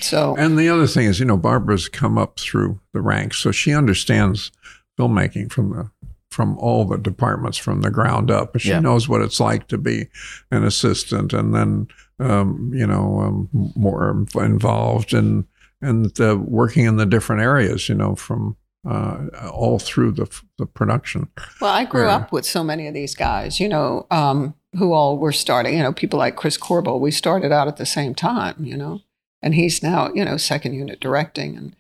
[0.02, 3.52] So, And the other thing is, you know, Barbara's come up through the ranks, so
[3.52, 4.52] she understands
[4.98, 5.90] filmmaking from the
[6.32, 8.58] from all the departments from the ground up.
[8.60, 8.80] She Yeah.
[8.80, 10.08] knows what it's like to be
[10.52, 11.88] an assistant, and then
[12.20, 15.46] um, you know um, more involved and
[15.82, 17.90] and uh, working in the different areas.
[17.90, 18.58] You know, from
[18.90, 21.28] uh, all through the the production.
[21.62, 22.16] Well, I grew Yeah.
[22.16, 25.84] up with so many of these guys, you know, um, who all were starting, you
[25.84, 27.00] know, people like Chris Corbould.
[27.02, 29.02] We started out at the same time, you know,
[29.42, 31.58] and he's now, you know, second unit directing.
[31.58, 31.76] And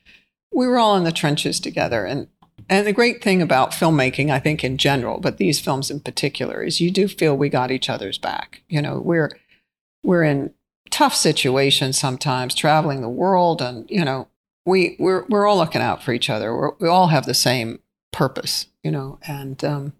[0.51, 2.05] we were all in the trenches together.
[2.05, 2.27] And,
[2.67, 6.63] and the great thing about filmmaking, I think in general, but these films in particular,
[6.63, 8.63] is you do feel we got each other's back.
[8.67, 9.31] You know, we're,
[10.03, 10.53] we're in
[10.89, 13.61] tough situation sometimes, traveling the world.
[13.61, 14.27] And, you know,
[14.65, 16.55] we, we're, we're all looking out for each other.
[16.55, 17.79] We're, we all have the same
[18.11, 19.93] purpose, you know, and um,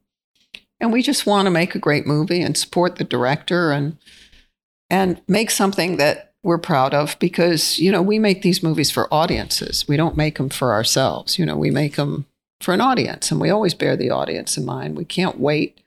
[0.79, 3.97] and we just want to make a great movie and support the director and
[4.89, 9.13] and make something that we're proud of because you know we make these movies for
[9.13, 9.87] audiences.
[9.87, 11.37] We don't make them for ourselves.
[11.37, 12.25] You know, we make them
[12.61, 14.97] for an audience, and we always bear the audience in mind.
[14.97, 15.79] We can't wait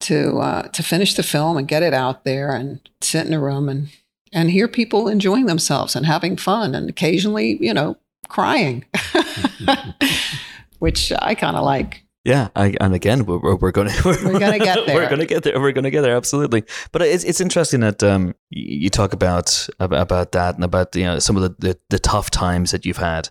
[0.00, 3.40] to uh, to finish the film and get it out there and sit in a
[3.40, 3.88] room and
[4.32, 7.96] and hear people enjoying themselves and having fun and occasionally, you know,
[8.28, 8.84] crying,
[10.78, 12.04] which I kind of like.
[12.24, 14.94] Yeah, I, and again, we're, we're, we're going to We're gonna get there.
[14.94, 15.60] we're going to get there.
[15.60, 16.16] We're going to get there.
[16.16, 16.62] Absolutely.
[16.92, 21.18] But it's it's interesting that um you talk about about that and about you know
[21.18, 23.28] some of the, the the tough times that you've had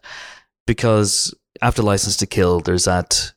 [0.67, 3.31] because after License to Kill, there's that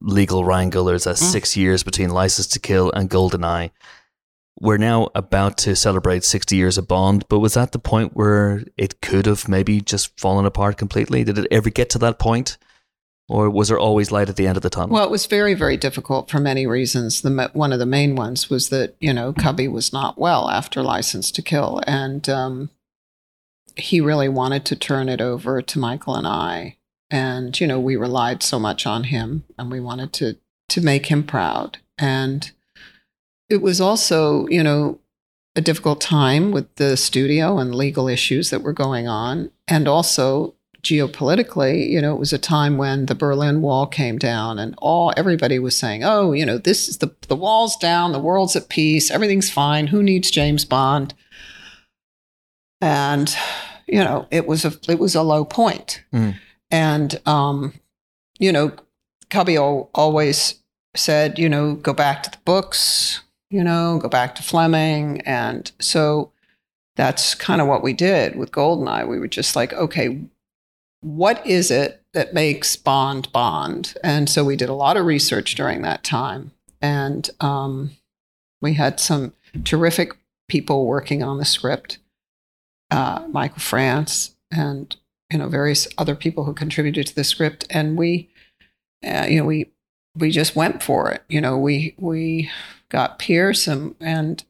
[0.00, 0.84] legal wrangle.
[0.84, 1.32] There's that Mm.
[1.32, 3.70] six years between License to Kill and Goldeneye.
[4.60, 8.62] We're now about to celebrate 60 years of Bond, but was that the point where
[8.76, 11.24] it could have maybe just fallen apart completely?
[11.24, 12.58] Did it ever get to that point?
[13.26, 14.92] Or was there always light at the end of the tunnel?
[14.92, 17.22] Well, it was very, very difficult for many reasons.
[17.22, 20.82] The one of the main ones was that you know Cubby was not well after
[20.82, 22.70] License to Kill, and um,
[23.76, 26.76] he really wanted to turn it over to Michael and I,
[27.08, 30.36] and you know we relied so much on him, and we wanted to
[30.70, 32.50] to make him proud, and
[33.50, 34.98] it was also you know
[35.56, 40.54] a difficult time with the studio and legal issues that were going on, and also
[40.82, 45.12] geopolitically, you know, it was a time when the Berlin Wall came down and all
[45.16, 48.68] everybody was saying, "Oh, you know, this is the the wall's down, the world's at
[48.68, 49.88] peace, everything's fine.
[49.88, 51.14] Who needs James Bond?"
[52.80, 53.34] And
[53.86, 56.02] you know, it was a it was a low point.
[56.12, 56.36] Mm.
[56.70, 57.74] And um,
[58.38, 58.72] you know,
[59.28, 60.54] Cubby always
[60.96, 65.70] said, you know, go back to the books, you know, go back to Fleming, and
[65.80, 66.32] so
[66.96, 69.08] that's kind of what we did with Goldeneye.
[69.08, 70.20] We were just like, okay,
[71.00, 73.94] what is it that makes Bond Bond?
[74.02, 76.52] And so we did a lot of research during that time.
[76.82, 77.92] And um,
[78.60, 79.32] we had some
[79.64, 80.16] terrific
[80.48, 81.98] people working on the script
[82.90, 84.96] uh, Michael France and
[85.32, 87.64] you know various other people who contributed to the script.
[87.70, 88.30] And we,
[89.06, 89.70] uh, you know, we
[90.16, 91.22] we just went for it.
[91.28, 92.50] You know, we we
[92.90, 94.44] got Pierce and and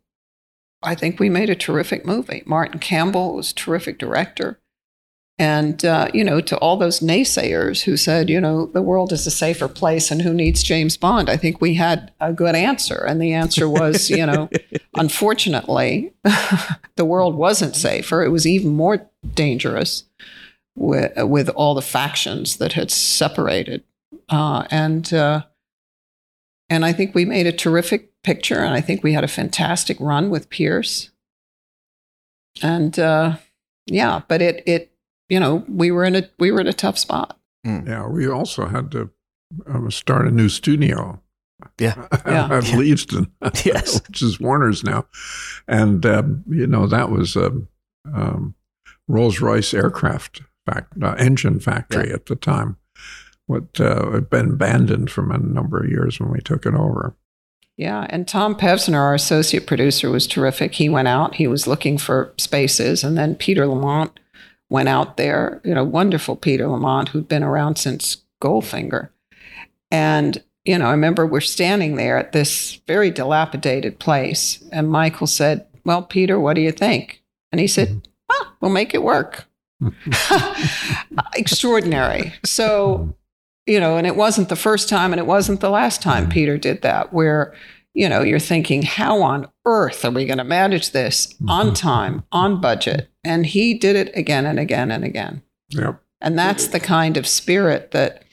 [0.83, 2.43] I think we made a terrific movie.
[2.47, 4.59] Martin Campbell was a terrific director.
[5.39, 9.27] And, uh, you know, to all those naysayers who said, you know, the world is
[9.27, 13.07] a safer place and who needs James Bond, I think we had a good answer.
[13.09, 14.51] And the answer was, you know,
[14.97, 16.13] unfortunately,
[16.97, 18.23] the world wasn't safer.
[18.23, 20.05] It was even more dangerous
[20.77, 23.83] with, with all the factions that had separated.
[24.29, 25.45] Uh, and, uh,
[26.69, 28.59] and I think we made a terrific picture.
[28.61, 31.11] And I think we had a fantastic run with Pierce.
[32.63, 33.37] And, uh,
[33.87, 34.93] yeah, but it, it,
[35.29, 37.39] you know, we were in a, we were in a tough spot.
[37.65, 39.11] Yeah, we also had to
[39.67, 41.21] um, start a new studio
[41.79, 41.95] Yeah.
[42.27, 42.47] Yeah.
[42.51, 43.31] at Leavesden,
[43.65, 44.01] Yes.
[44.07, 45.07] which is Warner's now.
[45.69, 47.53] And, um, you know, that was a
[48.13, 48.55] um,
[49.09, 52.77] Rolls Royce aircraft fact, uh, engine factory at the time.
[53.47, 57.17] What uh, had been abandoned from a number of years when we took it over.
[57.81, 60.75] Yeah, and Tom Pevsner, our associate producer, was terrific.
[60.75, 64.21] He went out, he was looking for spaces, and then Peter Lamont
[64.69, 69.09] went out there, you know, wonderful Peter Lamont, who'd been around since Goldfinger.
[69.91, 75.27] And, you know, I remember we're standing there at this very dilapidated place, and Michael
[75.27, 77.23] said, Well, Peter, what do you think?
[77.51, 79.47] And he said, ah, We'll make it work.
[81.35, 82.35] Extraordinary.
[82.45, 83.17] So,
[83.71, 86.31] you know, and it wasn't the first time and it wasn't the last time mm.
[86.31, 87.55] Peter did that, where,
[87.95, 91.75] you know, you're thinking, how on earth are we going to manage this on mm-hmm.
[91.75, 93.09] time, on budget?
[93.23, 95.43] And he did it again and again and again.
[95.69, 96.03] Yep.
[96.21, 98.25] And that's the kind of spirit that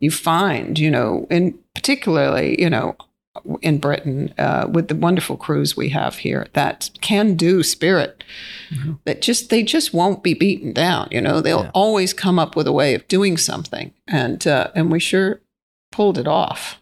[0.00, 2.96] you find, you know, in particularly, you know,
[3.62, 8.24] in Britain uh, with the wonderful crews we have here, that can do spirit
[9.04, 11.08] that just they just won't be beaten down.
[11.10, 11.70] You know, they'll Yeah.
[11.74, 15.40] always come up with a way of doing something, and uh, and we sure
[15.90, 16.80] pulled it off.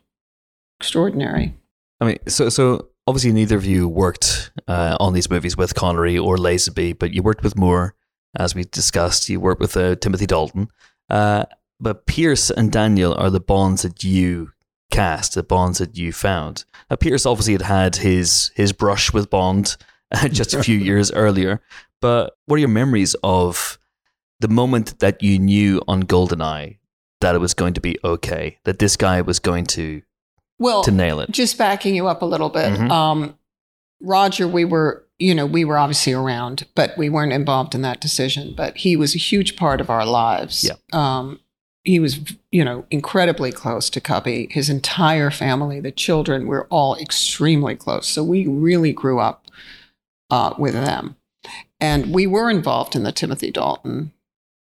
[0.80, 1.54] Extraordinary.
[2.00, 6.16] I mean, so so obviously neither of you worked uh, on these movies with Connery
[6.18, 7.94] or Lazenby, but you worked with Moore,
[8.36, 9.28] as we discussed.
[9.28, 10.68] You worked with uh, Timothy Dalton,
[11.10, 11.44] uh,
[11.78, 14.52] but Pierce and Daniel are the bonds that you
[14.90, 16.64] cast, the bonds that you found.
[16.90, 19.76] Now, Pierce obviously had had his his brush with Bond
[20.30, 21.60] just a few years earlier,
[22.00, 23.78] but what are your memories of
[24.40, 26.78] the moment that you knew on Goldeneye
[27.20, 30.00] that it was going to be okay, that this guy was going to
[30.58, 31.30] Well, to nail it?
[31.30, 32.90] just backing you up a little bit, Mhm.
[32.90, 33.36] um,
[34.00, 38.00] Roger, we were, you know, we were obviously around, but we weren't involved in that
[38.00, 38.54] decision.
[38.56, 40.64] But he was a huge part of our lives.
[40.64, 40.76] Yeah.
[40.94, 41.40] Um,
[41.84, 44.48] he was, you know, incredibly close to Cubby.
[44.50, 48.06] His entire family, the children, were all extremely close.
[48.06, 49.46] So we really grew up
[50.28, 51.16] uh, with them,
[51.80, 54.12] and we were involved in the Timothy Dalton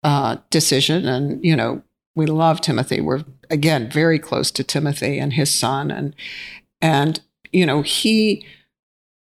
[0.03, 1.07] uh, decision.
[1.07, 1.83] And you know,
[2.15, 2.99] we love Timothy.
[2.99, 6.13] We're again very close to Timothy and his son, and
[6.81, 8.45] and you know he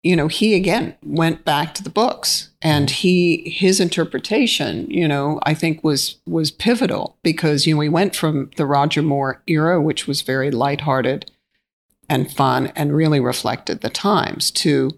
[0.03, 5.41] you know he again went back to the books and he his interpretation you know
[5.43, 9.81] i think was was pivotal because you know we went from the roger moore era
[9.81, 11.31] which was very lighthearted
[12.09, 14.91] and fun and really reflected the times to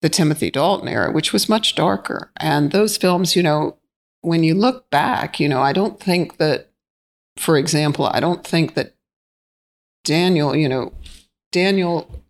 [0.00, 2.32] the timothy dalton era which was much darker.
[2.38, 3.76] And those films you know
[4.22, 6.70] when you look back you know i don't think that
[7.36, 8.94] for example i don't think that
[10.04, 10.92] daniel you know
[11.52, 12.22] daniel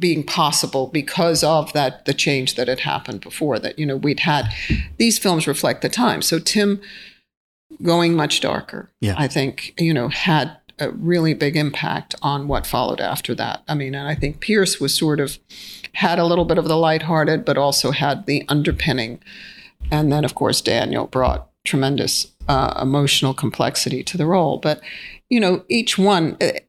[0.00, 4.20] being possible because of that the change that had happened before that you know we'd
[4.20, 4.46] had
[4.98, 6.22] these films reflect the time.
[6.22, 6.80] So tim
[7.82, 9.14] going much darker Yeah.
[9.16, 13.62] i think you know had a really big impact on what followed after that.
[13.68, 15.38] I mean and i think pierce was sort of
[15.92, 19.20] had a little bit of the lighthearted but also had the underpinning.
[19.90, 24.56] And then of course daniel brought tremendous uh, emotional complexity to the role.
[24.58, 24.80] But
[25.28, 26.60] you know each one eh,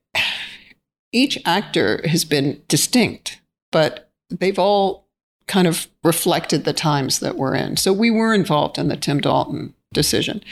[1.12, 5.08] each actor has been distinct, but they've all
[5.48, 7.78] kind of reflected the times that we're in.
[7.78, 10.44] So we were involved in the Tim Dalton decision,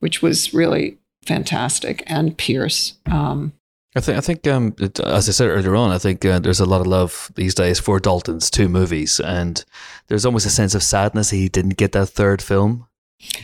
[0.00, 2.98] which was really fantastic, and Pierce.
[3.06, 3.52] Um,
[3.94, 6.66] I think, I think, um, as I said earlier on, I think uh, there's a
[6.66, 9.64] lot of love these days for Dalton's two movies, and
[10.08, 12.86] there's almost a sense of sadness he didn't get that third film.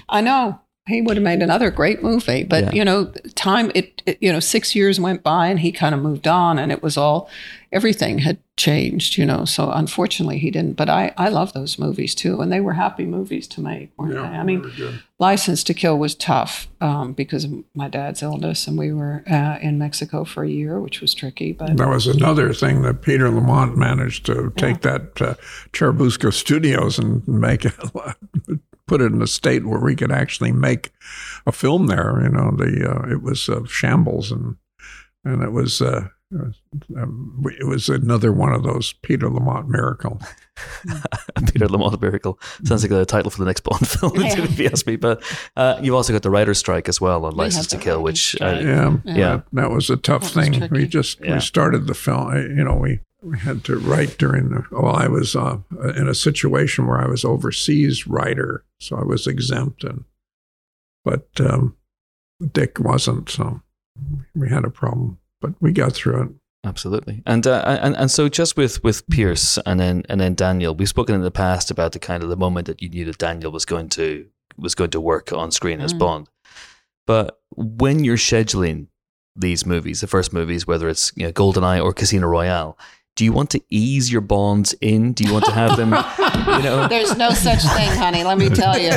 [0.09, 2.73] I know he would have made another great movie, but Yeah.
[2.73, 6.03] you know, time it, it you know, six years went by and he kind of
[6.03, 7.29] moved on, and it was all
[7.73, 9.45] everything had changed, you know.
[9.47, 10.75] So unfortunately, he didn't.
[10.75, 14.15] But I I love those movies too, and they were happy movies to make, weren't
[14.15, 14.21] they?
[14.21, 14.71] I mean.
[15.21, 19.59] License to Kill was tough um, because of my dad's illness, and we were uh,
[19.63, 21.53] in Mexico for a year, which was tricky.
[21.53, 25.35] But That was another thing that Peter Lamont managed to take that uh,
[25.73, 27.73] Churubusco Studios and make it,
[28.87, 30.93] put it in a state where we could actually make
[31.47, 32.21] a film there.
[32.23, 34.57] You know, the uh, it was uh, shambles and
[35.25, 35.81] and it was.
[35.83, 36.09] Uh,
[36.97, 40.21] um, it was another one of those Peter Lamont miracle.
[41.53, 44.43] Peter Lamont Miracle sounds like the title for the next Bond film, Yeah.
[44.43, 44.97] if you ask me.
[44.97, 45.23] But
[45.57, 48.41] uh, you've also got the writer's strike as well on License had to Kill, which
[48.41, 49.15] uh, Yeah, Yeah.
[49.15, 50.59] That, that was a tough That was thing.
[50.59, 50.73] tricky.
[50.75, 51.35] We just Yeah.
[51.35, 52.35] we started the film.
[52.37, 52.99] You know, we we
[53.33, 54.65] had to write during the.
[54.71, 55.59] Well, I was uh,
[55.97, 60.05] in a situation where I was overseas writer, so I was exempt, and
[61.05, 61.77] but um,
[62.53, 63.29] Dick wasn't.
[63.31, 63.61] So
[64.35, 66.29] we had a problem, but we got through it.
[66.67, 70.75] Absolutely, and uh, and and so just with with Pierce and then and then Daniel,
[70.75, 73.19] we've spoken in the past about the kind of the moment that you knew that
[73.19, 75.99] Daniel was going to was going to work on screen as Mm.
[75.99, 76.29] Bond.
[77.07, 78.87] But when you're scheduling
[79.37, 82.79] these movies, the first movies, whether it's you know, GoldenEye or Casino Royale,
[83.17, 85.13] do you want to ease your bonds in?
[85.13, 86.89] Do you want to have them, you know?
[86.91, 88.25] There's no such thing, honey.
[88.25, 88.91] Let me tell you,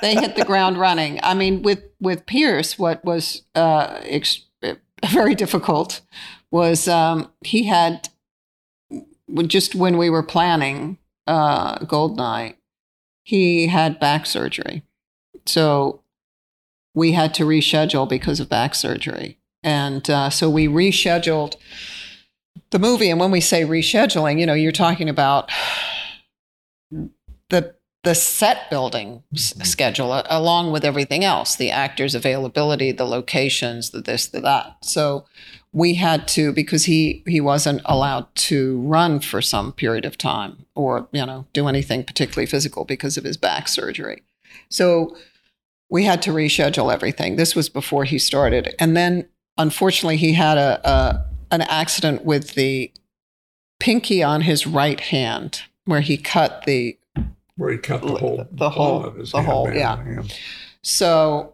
[0.00, 1.20] they hit the ground running.
[1.22, 4.46] I mean, with with Pierce, what was uh, ex-
[5.10, 6.00] very difficult
[6.50, 8.08] was um, he had
[9.46, 12.56] just when we were planning uh, Goldeneye,
[13.22, 14.82] he had back surgery,
[15.44, 16.02] so
[16.94, 21.56] we had to reschedule because of back surgery, and uh, so we rescheduled
[22.70, 23.10] the movie.
[23.10, 25.50] And when we say rescheduling, you know, you're talking about
[27.50, 27.74] the
[28.04, 33.90] the set building s- schedule uh, along with everything else the actors availability the locations
[33.90, 34.76] the this the that.
[34.84, 35.24] So
[35.72, 40.66] we had to because he he wasn't allowed to run for some period of time
[40.74, 44.22] or you know do anything particularly physical because of his back surgery.
[44.68, 45.16] So
[45.92, 47.36] we had to reschedule everything.
[47.36, 48.74] This was before he started.
[48.78, 49.28] And then
[49.58, 52.90] unfortunately he had a, a an accident with the
[53.78, 56.96] pinky on his right hand where he cut the
[57.56, 60.34] Where he cut the whole The whole- of his the hand whole- down, yeah.
[60.82, 61.52] So,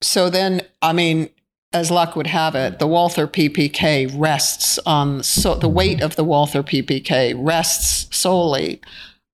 [0.00, 1.28] so then, I mean,
[1.72, 6.24] as luck would have it, the Walther PPK rests on so the weight of the
[6.24, 8.80] Walther PPK rests solely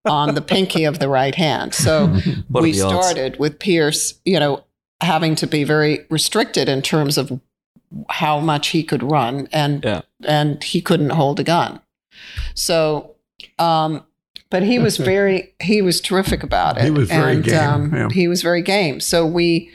[0.04, 1.72] on the pinky of the right hand.
[1.74, 2.06] So
[2.50, 2.94] we the odds?
[3.06, 4.64] started with Pierce, you know,
[5.00, 7.40] having to be very restricted in terms of
[8.10, 10.00] how much he could run, and Yeah.
[10.24, 11.80] and he couldn't hold a gun.
[12.54, 13.14] So,
[13.58, 14.04] um,
[14.50, 16.84] but he was very he was terrific about it.
[16.84, 18.08] He was very and, game, Um, yeah.
[18.10, 19.00] He was very game.
[19.00, 19.70] So we,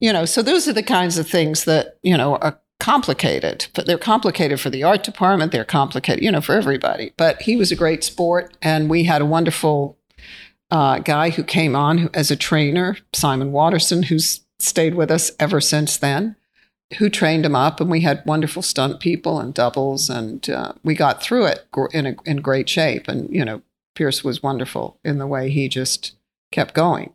[0.00, 3.86] you know, so those are the kinds of things that you know are complicated, but
[3.86, 5.52] they're complicated for the art department.
[5.52, 7.12] They're complicated, you know, for everybody.
[7.16, 9.96] But he was a great sport, and we had a wonderful
[10.70, 15.60] uh, guy who came on as a trainer, Simon Waterson, who's stayed with us ever
[15.60, 16.36] since then,
[16.98, 20.94] who trained him up, and we had wonderful stunt people and doubles, and uh, we
[20.94, 23.08] got through it in a, in great shape.
[23.08, 23.62] And you know,
[23.94, 26.12] Pierce was wonderful in the way he just
[26.52, 27.12] kept going,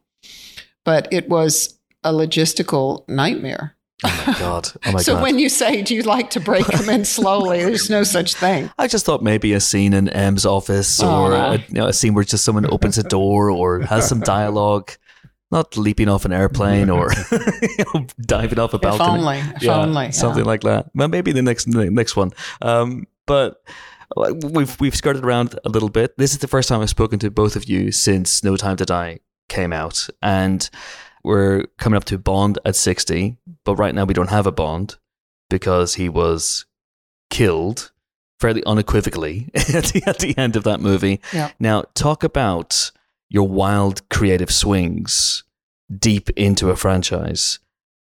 [0.84, 3.76] but it was a logistical nightmare.
[4.04, 4.72] Oh my God.
[4.86, 5.24] Oh my so God.
[5.24, 8.72] when you say, "Do you like to break them in slowly?" There's no such thing.
[8.78, 11.52] I just thought maybe a scene in M's office or Aw.
[11.54, 14.92] a, you know, a scene where just someone opens a door or has some dialogue,
[15.52, 19.10] not leaping off an airplane or you know, diving off a If balcony.
[19.10, 20.12] only, if only, yeah.
[20.12, 20.90] something like that.
[20.94, 22.32] Well, maybe the next the next one.
[22.62, 23.62] Um, but
[24.44, 26.18] we've we've skirted around a little bit.
[26.18, 28.86] This is the first time I've spoken to both of you since No Time to
[28.86, 30.70] Die came out, and
[31.24, 33.38] we're coming up to Bond at sixty.
[33.66, 34.98] But right now we don't have a Bond
[35.50, 36.66] because he was
[37.30, 37.92] killed
[38.40, 41.20] fairly unequivocally at the, at the end of that movie.
[41.34, 41.52] Yeah.
[41.60, 42.92] Now, talk about
[43.30, 45.44] your wild creative swings
[45.98, 47.60] deep into a franchise.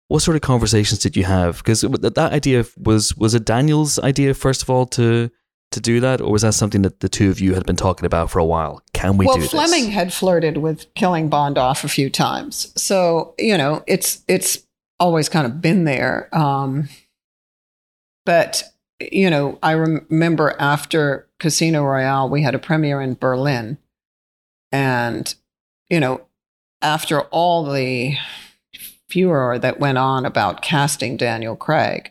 [0.09, 1.59] What sort of conversations did you have?
[1.59, 5.31] Because that idea was was it Daniel's idea first of all to
[5.73, 8.07] to do that, or was that something that the two of you had been talking
[8.07, 8.81] about for a while?
[8.93, 9.51] Can we well, do this?
[9.51, 14.65] Fleming had flirted with killing Bond off a few times, so you know it's it's
[15.01, 16.29] always kind of been there.
[16.33, 16.89] Um,
[18.25, 18.63] but
[19.01, 23.79] you know, I rem- remember after Casino Royale, we had a premiere in Berlin,
[24.77, 25.35] and
[25.91, 26.21] you know,
[26.83, 28.17] after all the
[29.09, 32.11] furor that went on about casting Daniel Craig,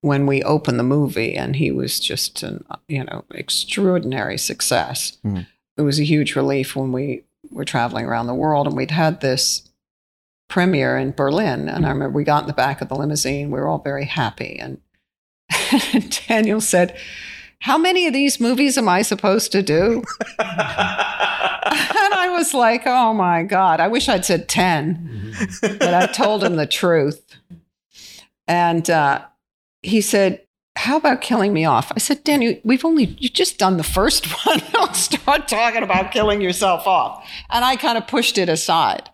[0.00, 5.46] when we opened the movie and he was just an you know extraordinary success Mhm.
[5.76, 9.20] it was a huge relief when we were traveling around the world and we'd had
[9.20, 9.68] this
[10.48, 11.68] premiere in berlin.
[11.68, 14.06] And i remember we got in the back of the limousine we were all very
[14.06, 14.58] happy.
[14.58, 14.78] And
[16.28, 16.96] daniel said
[17.60, 20.02] how many of these movies am i supposed to do
[20.38, 20.48] and
[22.14, 25.20] i was like oh my god i wish i'd said 10
[25.62, 27.22] but I told him the truth.
[28.46, 29.24] And uh,
[29.82, 30.42] he said,
[30.76, 31.92] How about killing me off?
[31.94, 34.60] I said, Daniel, we've only, you just done the first one.
[34.72, 37.28] Don't start talking about killing yourself off.
[37.50, 39.08] And I kind of pushed it aside.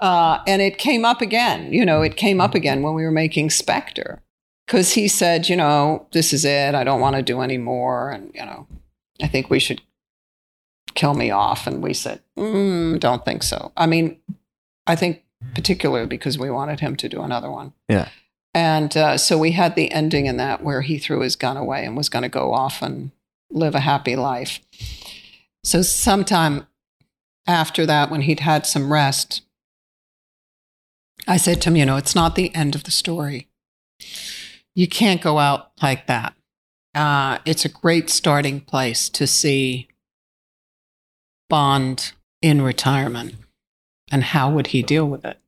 [0.00, 1.72] Uh, and it came up again.
[1.72, 4.20] You know, it came up again when we were making Spectre.
[4.66, 6.74] Because he said, You know, this is it.
[6.74, 8.10] I don't want to do any more.
[8.10, 8.66] And, you know,
[9.22, 9.82] I think we should
[10.94, 11.66] kill me off.
[11.66, 13.72] And we said, mm, Don't think so.
[13.76, 14.18] I mean,
[14.86, 15.22] I think
[15.54, 17.72] particularly because we wanted him to do another one.
[17.88, 18.08] Yeah.
[18.54, 21.84] And uh, so we had the ending in that where he threw his gun away
[21.84, 23.10] and was going to go off and
[23.50, 24.60] live a happy life.
[25.64, 26.66] So sometime
[27.46, 29.42] after that, when he'd had some rest,
[31.26, 33.48] I said to him, you know, it's not the end of the story.
[34.74, 36.34] You can't go out like that.
[36.94, 39.88] Uh, it's a great starting place to see
[41.48, 43.34] Bond in retirement
[44.10, 45.38] and how would he deal with it?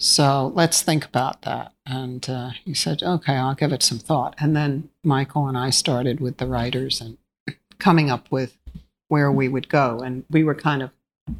[0.00, 1.72] So let's think about that.
[1.86, 4.34] And uh, he said, okay, I'll give it some thought.
[4.38, 7.18] And then Michael and I started with the writers and
[7.78, 8.58] coming up with
[9.08, 10.00] where we would go.
[10.00, 10.90] And we were kind of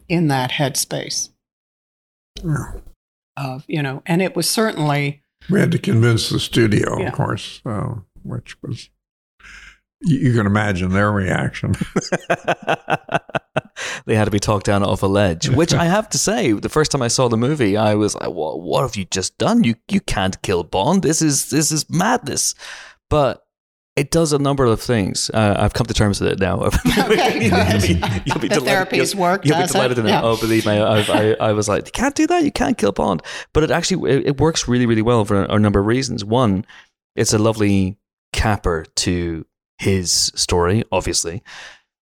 [0.08, 1.30] in that headspace
[3.36, 5.22] of, you know, and it was certainly.
[5.50, 7.08] We had to convince the studio, Yeah.
[7.08, 8.88] of course, uh, which was,
[10.00, 11.74] you, you can imagine their reaction.
[14.06, 15.48] they had to be talked down off a ledge.
[15.48, 18.30] Which I have to say, the first time I saw the movie, I was like,
[18.30, 18.60] "What?
[18.60, 19.64] What have you just done?
[19.64, 21.02] You you can't kill Bond.
[21.02, 22.54] This is this is madness."
[23.10, 23.43] But
[23.96, 25.30] it does a number of things.
[25.32, 26.56] Uh, I've come to terms with it now.
[27.04, 27.44] Okay.
[28.24, 29.70] You'll be The delighted- therapy's worked, You'll be it?
[29.70, 30.08] delighted to know.
[30.08, 30.22] Yeah.
[30.22, 32.44] Oh, believe me, I, I, I was like, you can't do that.
[32.44, 33.22] You can't kill Bond.
[33.52, 36.24] But it actually it, it works really, really well for a, a number of reasons.
[36.24, 36.64] One,
[37.14, 37.96] it's a lovely
[38.32, 39.46] capper to
[39.78, 41.42] his story, obviously.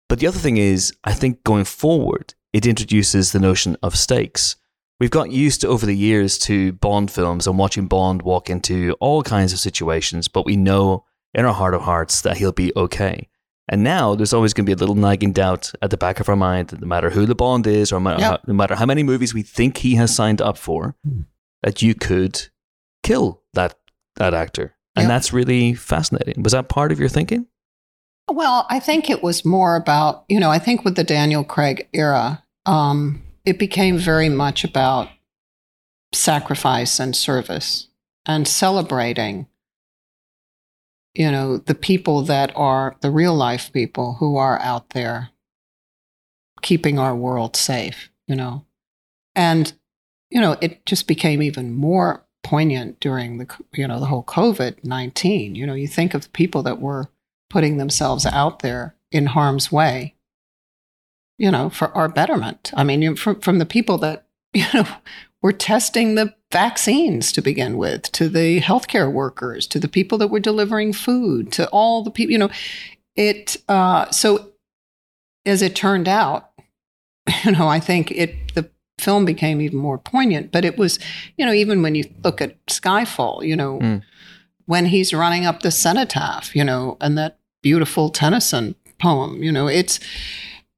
[0.09, 4.57] But the other thing is, I think going forward, it introduces the notion of stakes.
[5.01, 8.93] We've got used to, over the years to Bond films and watching Bond walk into
[9.01, 11.05] all kinds of situations, but we know
[11.37, 13.29] in our heart of hearts that he'll be okay.
[13.69, 16.29] And now there's always going to be a little nagging doubt at the back of
[16.29, 18.31] our mind that no matter who the Bond is, or no matter, Yep.
[18.31, 21.21] how, no matter how many movies we think he has signed up for, Hmm.
[21.63, 22.49] that you could
[23.05, 23.79] kill that
[24.17, 24.75] that actor.
[24.97, 25.09] And Yep.
[25.09, 26.43] that's really fascinating.
[26.43, 27.47] Was that part of your thinking?
[28.31, 31.87] Well, I think it was more about, you know, I think with the Daniel Craig
[31.93, 35.09] era, um, it became very much about
[36.15, 37.89] sacrifice and service
[38.25, 39.47] and celebrating,
[41.17, 45.31] you know, the people that are the real life people who are out there
[46.61, 48.67] keeping our world safe, you know.
[49.35, 49.73] And,
[50.31, 54.85] you know, it just became even more poignant during the, you know, the whole COVID
[54.85, 55.55] 19.
[55.55, 57.09] You know, you think of the people that were
[57.49, 60.17] putting themselves out there in harm's way,
[61.39, 62.73] you know, for our betterment.
[62.77, 64.87] I mean, from, from the people that, you know,
[65.41, 70.29] were testing the vaccines to begin with, to the healthcare workers, to the people that
[70.29, 72.51] were delivering food, to all the people, you know,
[73.17, 74.53] it, uh, so
[75.45, 76.51] as it turned out,
[77.45, 80.99] you know, I think it, the film became even more poignant, but it was,
[81.37, 84.03] you know, even when you look at Skyfall, you know, Mm.
[84.67, 89.67] when he's running up the cenotaph, you know, and that beautiful Tennyson poem, you know,
[89.67, 90.01] it's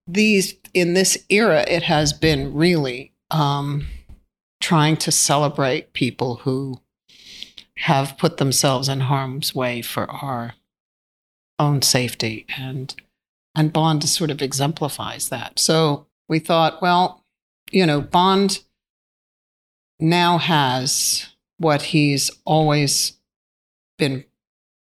[0.06, 3.86] these in this era, it has been really um,
[4.60, 6.80] trying to celebrate people who
[7.78, 10.54] have put themselves in harm's way for our
[11.58, 12.94] own safety and
[13.54, 15.58] and Bond sort of exemplifies that.
[15.58, 17.24] So we thought, well,
[17.72, 18.60] you know, Bond
[19.98, 21.26] now has
[21.58, 23.14] what he's always
[23.98, 24.24] been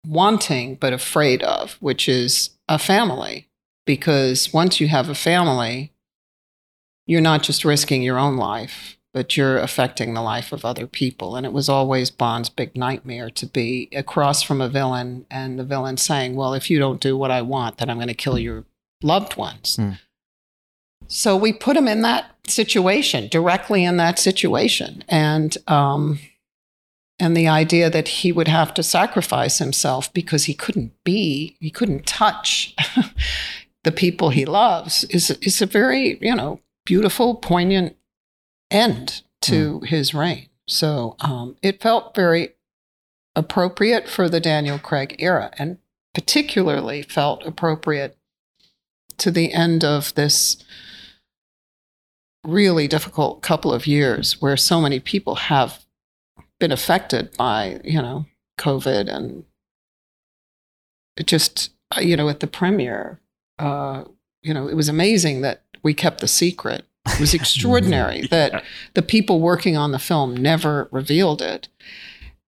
[0.06, 3.48] wanting but afraid of, which is a family.
[3.86, 5.92] Because once you have a family,
[7.06, 11.34] you're not just risking your own life, but you're affecting the life of other people.
[11.34, 15.64] And it was always Bond's big nightmare to be across from a villain and the
[15.64, 18.38] villain saying, Well, if you don't do what I want, then I'm going to kill
[18.38, 18.64] your
[19.02, 19.76] loved ones.
[19.76, 19.92] Hmm.
[21.08, 25.02] So we put him in that situation, directly in that situation.
[25.08, 26.20] And, um,
[27.18, 31.70] and the idea that he would have to sacrifice himself because he couldn't be, he
[31.70, 32.76] couldn't touch
[33.84, 37.96] the people he loves is, is a very, you know, beautiful, poignant
[38.71, 40.49] end to his reign.
[40.66, 42.51] So um, it felt very
[43.35, 45.79] appropriate for the Daniel Craig era and
[46.14, 48.16] particularly felt appropriate
[49.18, 50.62] to the end of this
[52.45, 55.85] really difficult couple of years where so many people have
[56.59, 58.27] been affected by, you know,
[58.59, 59.45] COVID and
[61.25, 63.21] just, uh, you know, at the premiere,
[63.59, 64.05] uh,
[64.43, 66.85] you know, it was amazing that we kept the secret.
[67.07, 71.68] It was extraordinary that the people working on the film never revealed it.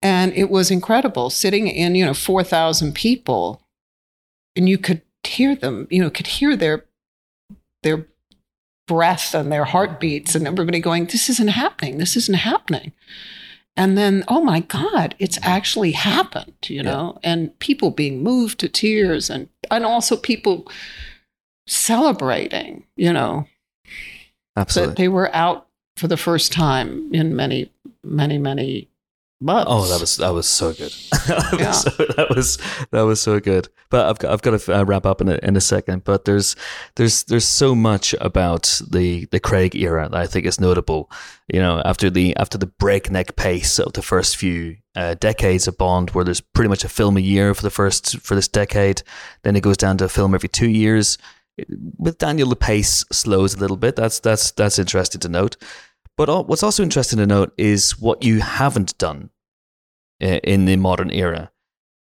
[0.03, 3.63] And it was incredible sitting in, you know, 4,000 people
[4.57, 6.85] and you could hear them, you know, could hear their,
[7.83, 8.07] their
[8.89, 11.99] breath and their heartbeats and everybody going, this isn't happening.
[11.99, 12.93] This isn't happening.
[13.77, 18.69] And then, oh my God, it's actually happened, you know, and people being moved to
[18.69, 20.71] tears and, and also people
[21.67, 23.47] celebrating, you know,
[24.57, 24.95] that Absolutely.
[24.97, 27.71] they were out for the first time in many,
[28.03, 28.89] many, many
[29.41, 29.67] months.
[29.71, 30.93] Oh, that was that was so good.
[31.27, 31.69] that, Yeah.
[31.69, 32.59] was so, that was
[32.93, 33.69] that was so good.
[33.91, 36.05] But I've got I've got to uh, wrap up in a, in a second.
[36.05, 36.57] But there's
[36.95, 41.11] there's there's so much about the the Craig era that I think is notable.
[41.53, 45.77] You know, after the after the breakneck pace of the first few uh, decades of
[45.77, 49.03] Bond, where there's pretty much a film a year for the first for this decade,
[49.43, 51.19] then it goes down to a film every two years.
[51.99, 53.97] With Daniel, the pace slows a little bit.
[53.97, 55.57] That's that's that's interesting to note.
[56.17, 59.31] But what's also interesting to note is what you haven't done
[60.23, 61.51] uh, in the modern era,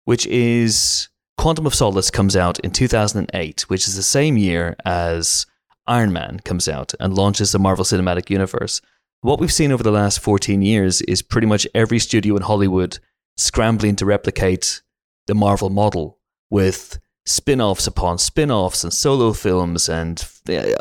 [0.05, 5.47] which is Quantum of Solace comes out in 2008, which is the same year as
[5.87, 8.81] Iron Man comes out and launches the Marvel Cinematic Universe.
[9.21, 12.99] What we've seen over the last 14 years is pretty much every studio in Hollywood
[13.37, 14.83] scrambling to replicate
[15.27, 16.19] the Marvel model
[16.51, 16.99] with
[17.29, 20.27] spin offs upon spin offs and solo films and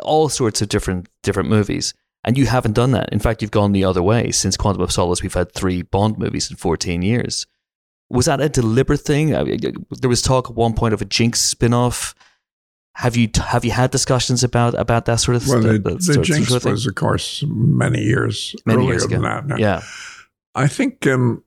[0.02, 1.94] all sorts of different different movies.
[2.24, 3.10] And you haven't done that.
[3.12, 4.32] In fact, you've gone the other way.
[4.32, 7.46] Since Quantum of Solace, we've had three Bond movies in 14 years.
[8.10, 9.36] Was that a deliberate thing?
[9.36, 9.58] I mean,
[9.90, 12.14] there was talk at one point of a Jinx spin off.
[12.96, 15.62] Have you have you had discussions about about that sort of thing?
[15.62, 16.06] Well, stuff?
[16.06, 19.20] the, the Jinx was, of course, many years Many earlier years ago.
[19.20, 19.58] than that.
[19.60, 19.82] yeah,
[20.56, 21.44] I think um,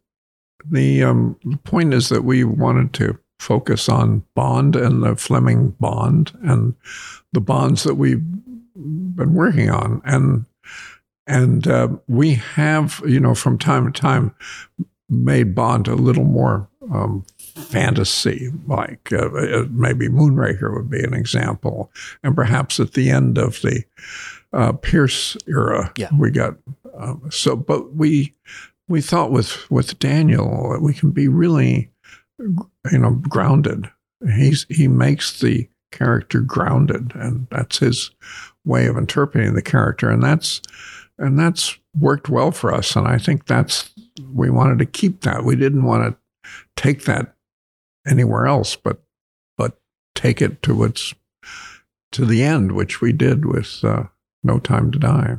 [0.66, 5.72] the um, the point is that we wanted to focus on Bond and the Fleming
[5.80, 6.76] Bond and
[7.34, 8.22] the bonds that we've
[8.76, 10.46] been working on, and
[11.28, 14.34] and uh, we have, you know, from time to time,
[15.10, 17.26] made Bond a little more um,
[17.56, 21.92] fantasy, like uh, uh, maybe Moonraker would be an example,
[22.24, 23.84] and perhaps at the end of the
[24.54, 26.10] uh, Pierce era, Yeah.
[26.18, 26.56] we got
[26.98, 27.56] um, so.
[27.56, 28.34] But we
[28.88, 31.90] we thought with with Daniel that we can be really,
[32.92, 33.90] you know, grounded.
[34.36, 38.12] He's he makes the character grounded, and that's his
[38.66, 40.62] way of interpreting the character, and that's
[41.18, 42.96] and that's worked well for us.
[42.96, 43.90] And I think that's
[44.34, 45.44] we wanted to keep that.
[45.44, 47.36] We didn't want to take that
[48.08, 49.02] anywhere else, but
[49.58, 49.80] but
[50.16, 51.14] take it to its
[52.12, 54.04] to the end, which we did with uh,
[54.44, 55.38] No Time to Die.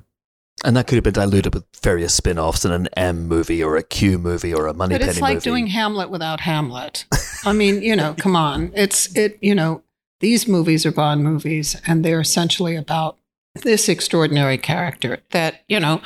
[0.64, 3.76] And that could have been diluted with various spin offs and an M movie or
[3.76, 5.44] a Q movie or a Money But it's like movie.
[5.44, 7.04] doing Hamlet without Hamlet.
[7.44, 8.72] I mean, you know, come on.
[8.74, 9.82] It's it, you know,
[10.20, 13.18] these movies are Bond movies and they're essentially about
[13.62, 16.00] this extraordinary character that, you know,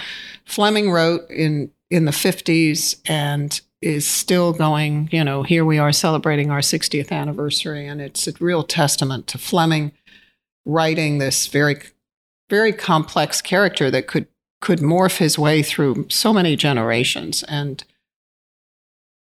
[0.47, 5.93] Fleming wrote in in the 50s and is still going, you know, here we are
[5.93, 9.93] celebrating our 60th anniversary and it's a real testament to Fleming
[10.65, 11.77] writing this very
[12.49, 14.27] very complex character that could
[14.61, 17.43] could morph his way through so many generations.
[17.45, 17.85] And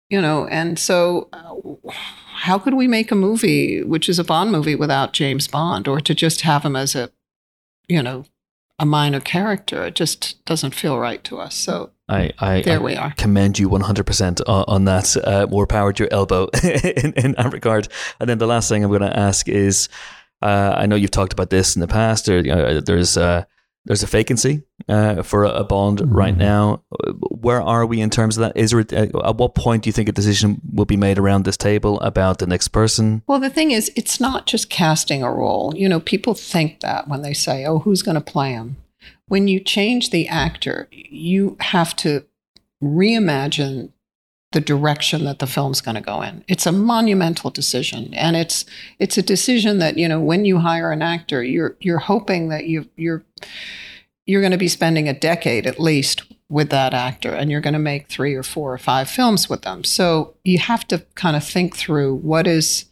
[0.10, 1.92] you know and so uh,
[2.34, 5.88] how could we make a movie which is a bond movie without james bond?
[5.88, 7.12] Or to just have him as a
[7.88, 8.26] you know
[8.80, 11.56] a minor character it just doesn't feel right to us.
[11.56, 13.14] So I, I, there I we are.
[13.16, 15.16] commend you 100% on, on that.
[15.16, 17.88] Uh, more power to your elbow in, in that regard.
[18.20, 19.88] And then the last thing I'm going to ask is
[20.42, 23.46] uh, I know you've talked about this in the past, or you know, there's, uh,
[23.86, 26.84] there's a vacancy uh, for a, bond right now.
[27.30, 28.58] Where are we in terms of that?
[28.58, 31.46] Is there, uh, at what point do you think a decision will be made around
[31.46, 33.24] this table about the next person?
[33.26, 35.74] Well, the thing is, it's not just casting a role.
[35.76, 38.78] You know, people think that when they say, oh, who's going to play him?
[39.28, 42.26] When you change the actor, you have to
[42.84, 43.92] reimagine
[44.52, 46.44] the direction that the film's going to go in.
[46.48, 48.66] It's a monumental decision, and it's
[49.00, 52.66] it's a decision that you know when you hire an actor, you're you're hoping that
[52.66, 53.24] you you're
[54.26, 57.74] you're going to be spending a decade at least with that actor, and you're going
[57.74, 59.84] to make three or four or five films with them.
[59.86, 62.86] So you have to kind of think through what is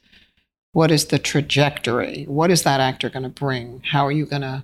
[0.72, 2.26] what is the trajectory?
[2.26, 3.82] What is that actor going to bring?
[3.91, 4.64] How are you going to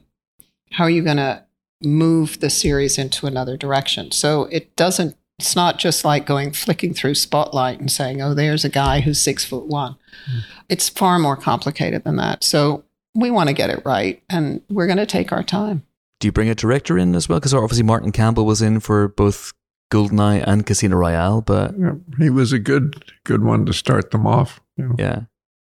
[0.71, 1.43] how are you going to
[1.81, 4.11] move the series into another direction?
[4.11, 5.15] So it doesn't.
[5.37, 9.19] It's not just like going flicking through Spotlight and saying, "Oh, there's a guy who's
[9.19, 10.39] six foot one." Hmm.
[10.69, 12.43] It's far more complicated than that.
[12.43, 12.85] So
[13.15, 15.83] we want to get it right, and we're going to take our time.
[16.19, 17.39] Do you bring a director in as well?
[17.39, 19.53] Because obviously Martin Campbell was in for both
[19.91, 24.25] Goldeneye and Casino Royale, but Yeah, he was a good good one to start them
[24.27, 24.59] off.
[24.77, 24.95] You know.
[24.97, 25.21] yeah,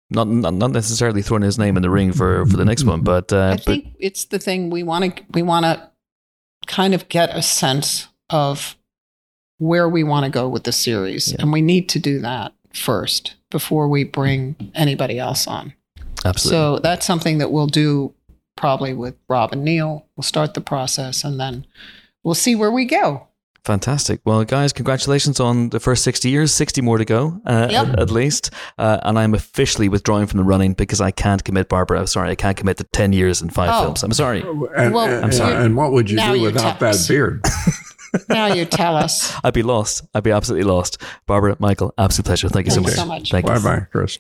[0.10, 3.02] not not, not necessarily throwing his name in the ring for, for the next one,
[3.02, 5.89] but uh, I but think it's the thing we want to we want to
[6.68, 8.78] kind of get a sense of
[9.58, 11.38] where we want to go with the series, Yeah.
[11.41, 15.74] and we need to do that first before we bring anybody else on.
[16.26, 16.57] Absolutely.
[16.57, 18.13] So that's something that we'll do
[18.55, 20.05] probably with Rob and Neal.
[20.15, 21.65] We'll start the process, and then
[22.24, 23.28] we'll see where we go.
[23.63, 24.22] Fantastic.
[24.26, 26.51] Well, guys, congratulations on the first 60 years.
[26.51, 27.88] 60 more to go, uh, Yep.
[27.89, 28.49] at, at least.
[28.80, 31.99] Uh, and I'm officially withdrawing from the running because I can't commit, Barbara.
[31.99, 32.32] I'm sorry.
[32.32, 33.84] I can't commit to 10 years and five Oh.
[33.84, 34.01] films.
[34.01, 34.41] I'm sorry.
[34.41, 35.53] And, Well, and, I'm sorry.
[35.63, 37.07] and what would you Now do you without that us.
[37.07, 37.43] beard?
[38.28, 39.34] Now you tell us.
[39.43, 40.03] I'd be lost.
[40.13, 41.01] I'd be absolutely lost.
[41.28, 42.49] Barbara, Michael, absolute pleasure.
[42.49, 42.99] Thank you so Thanks much.
[42.99, 43.32] so much.
[43.32, 43.53] Thank you.
[43.53, 44.19] bye bye, Chris.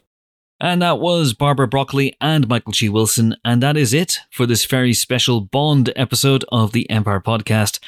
[0.63, 2.87] And that was Barbara Broccoli and Michael G.
[2.87, 3.35] Wilson.
[3.43, 7.79] And that is it for this very special Bond episode of the Empire Podcast.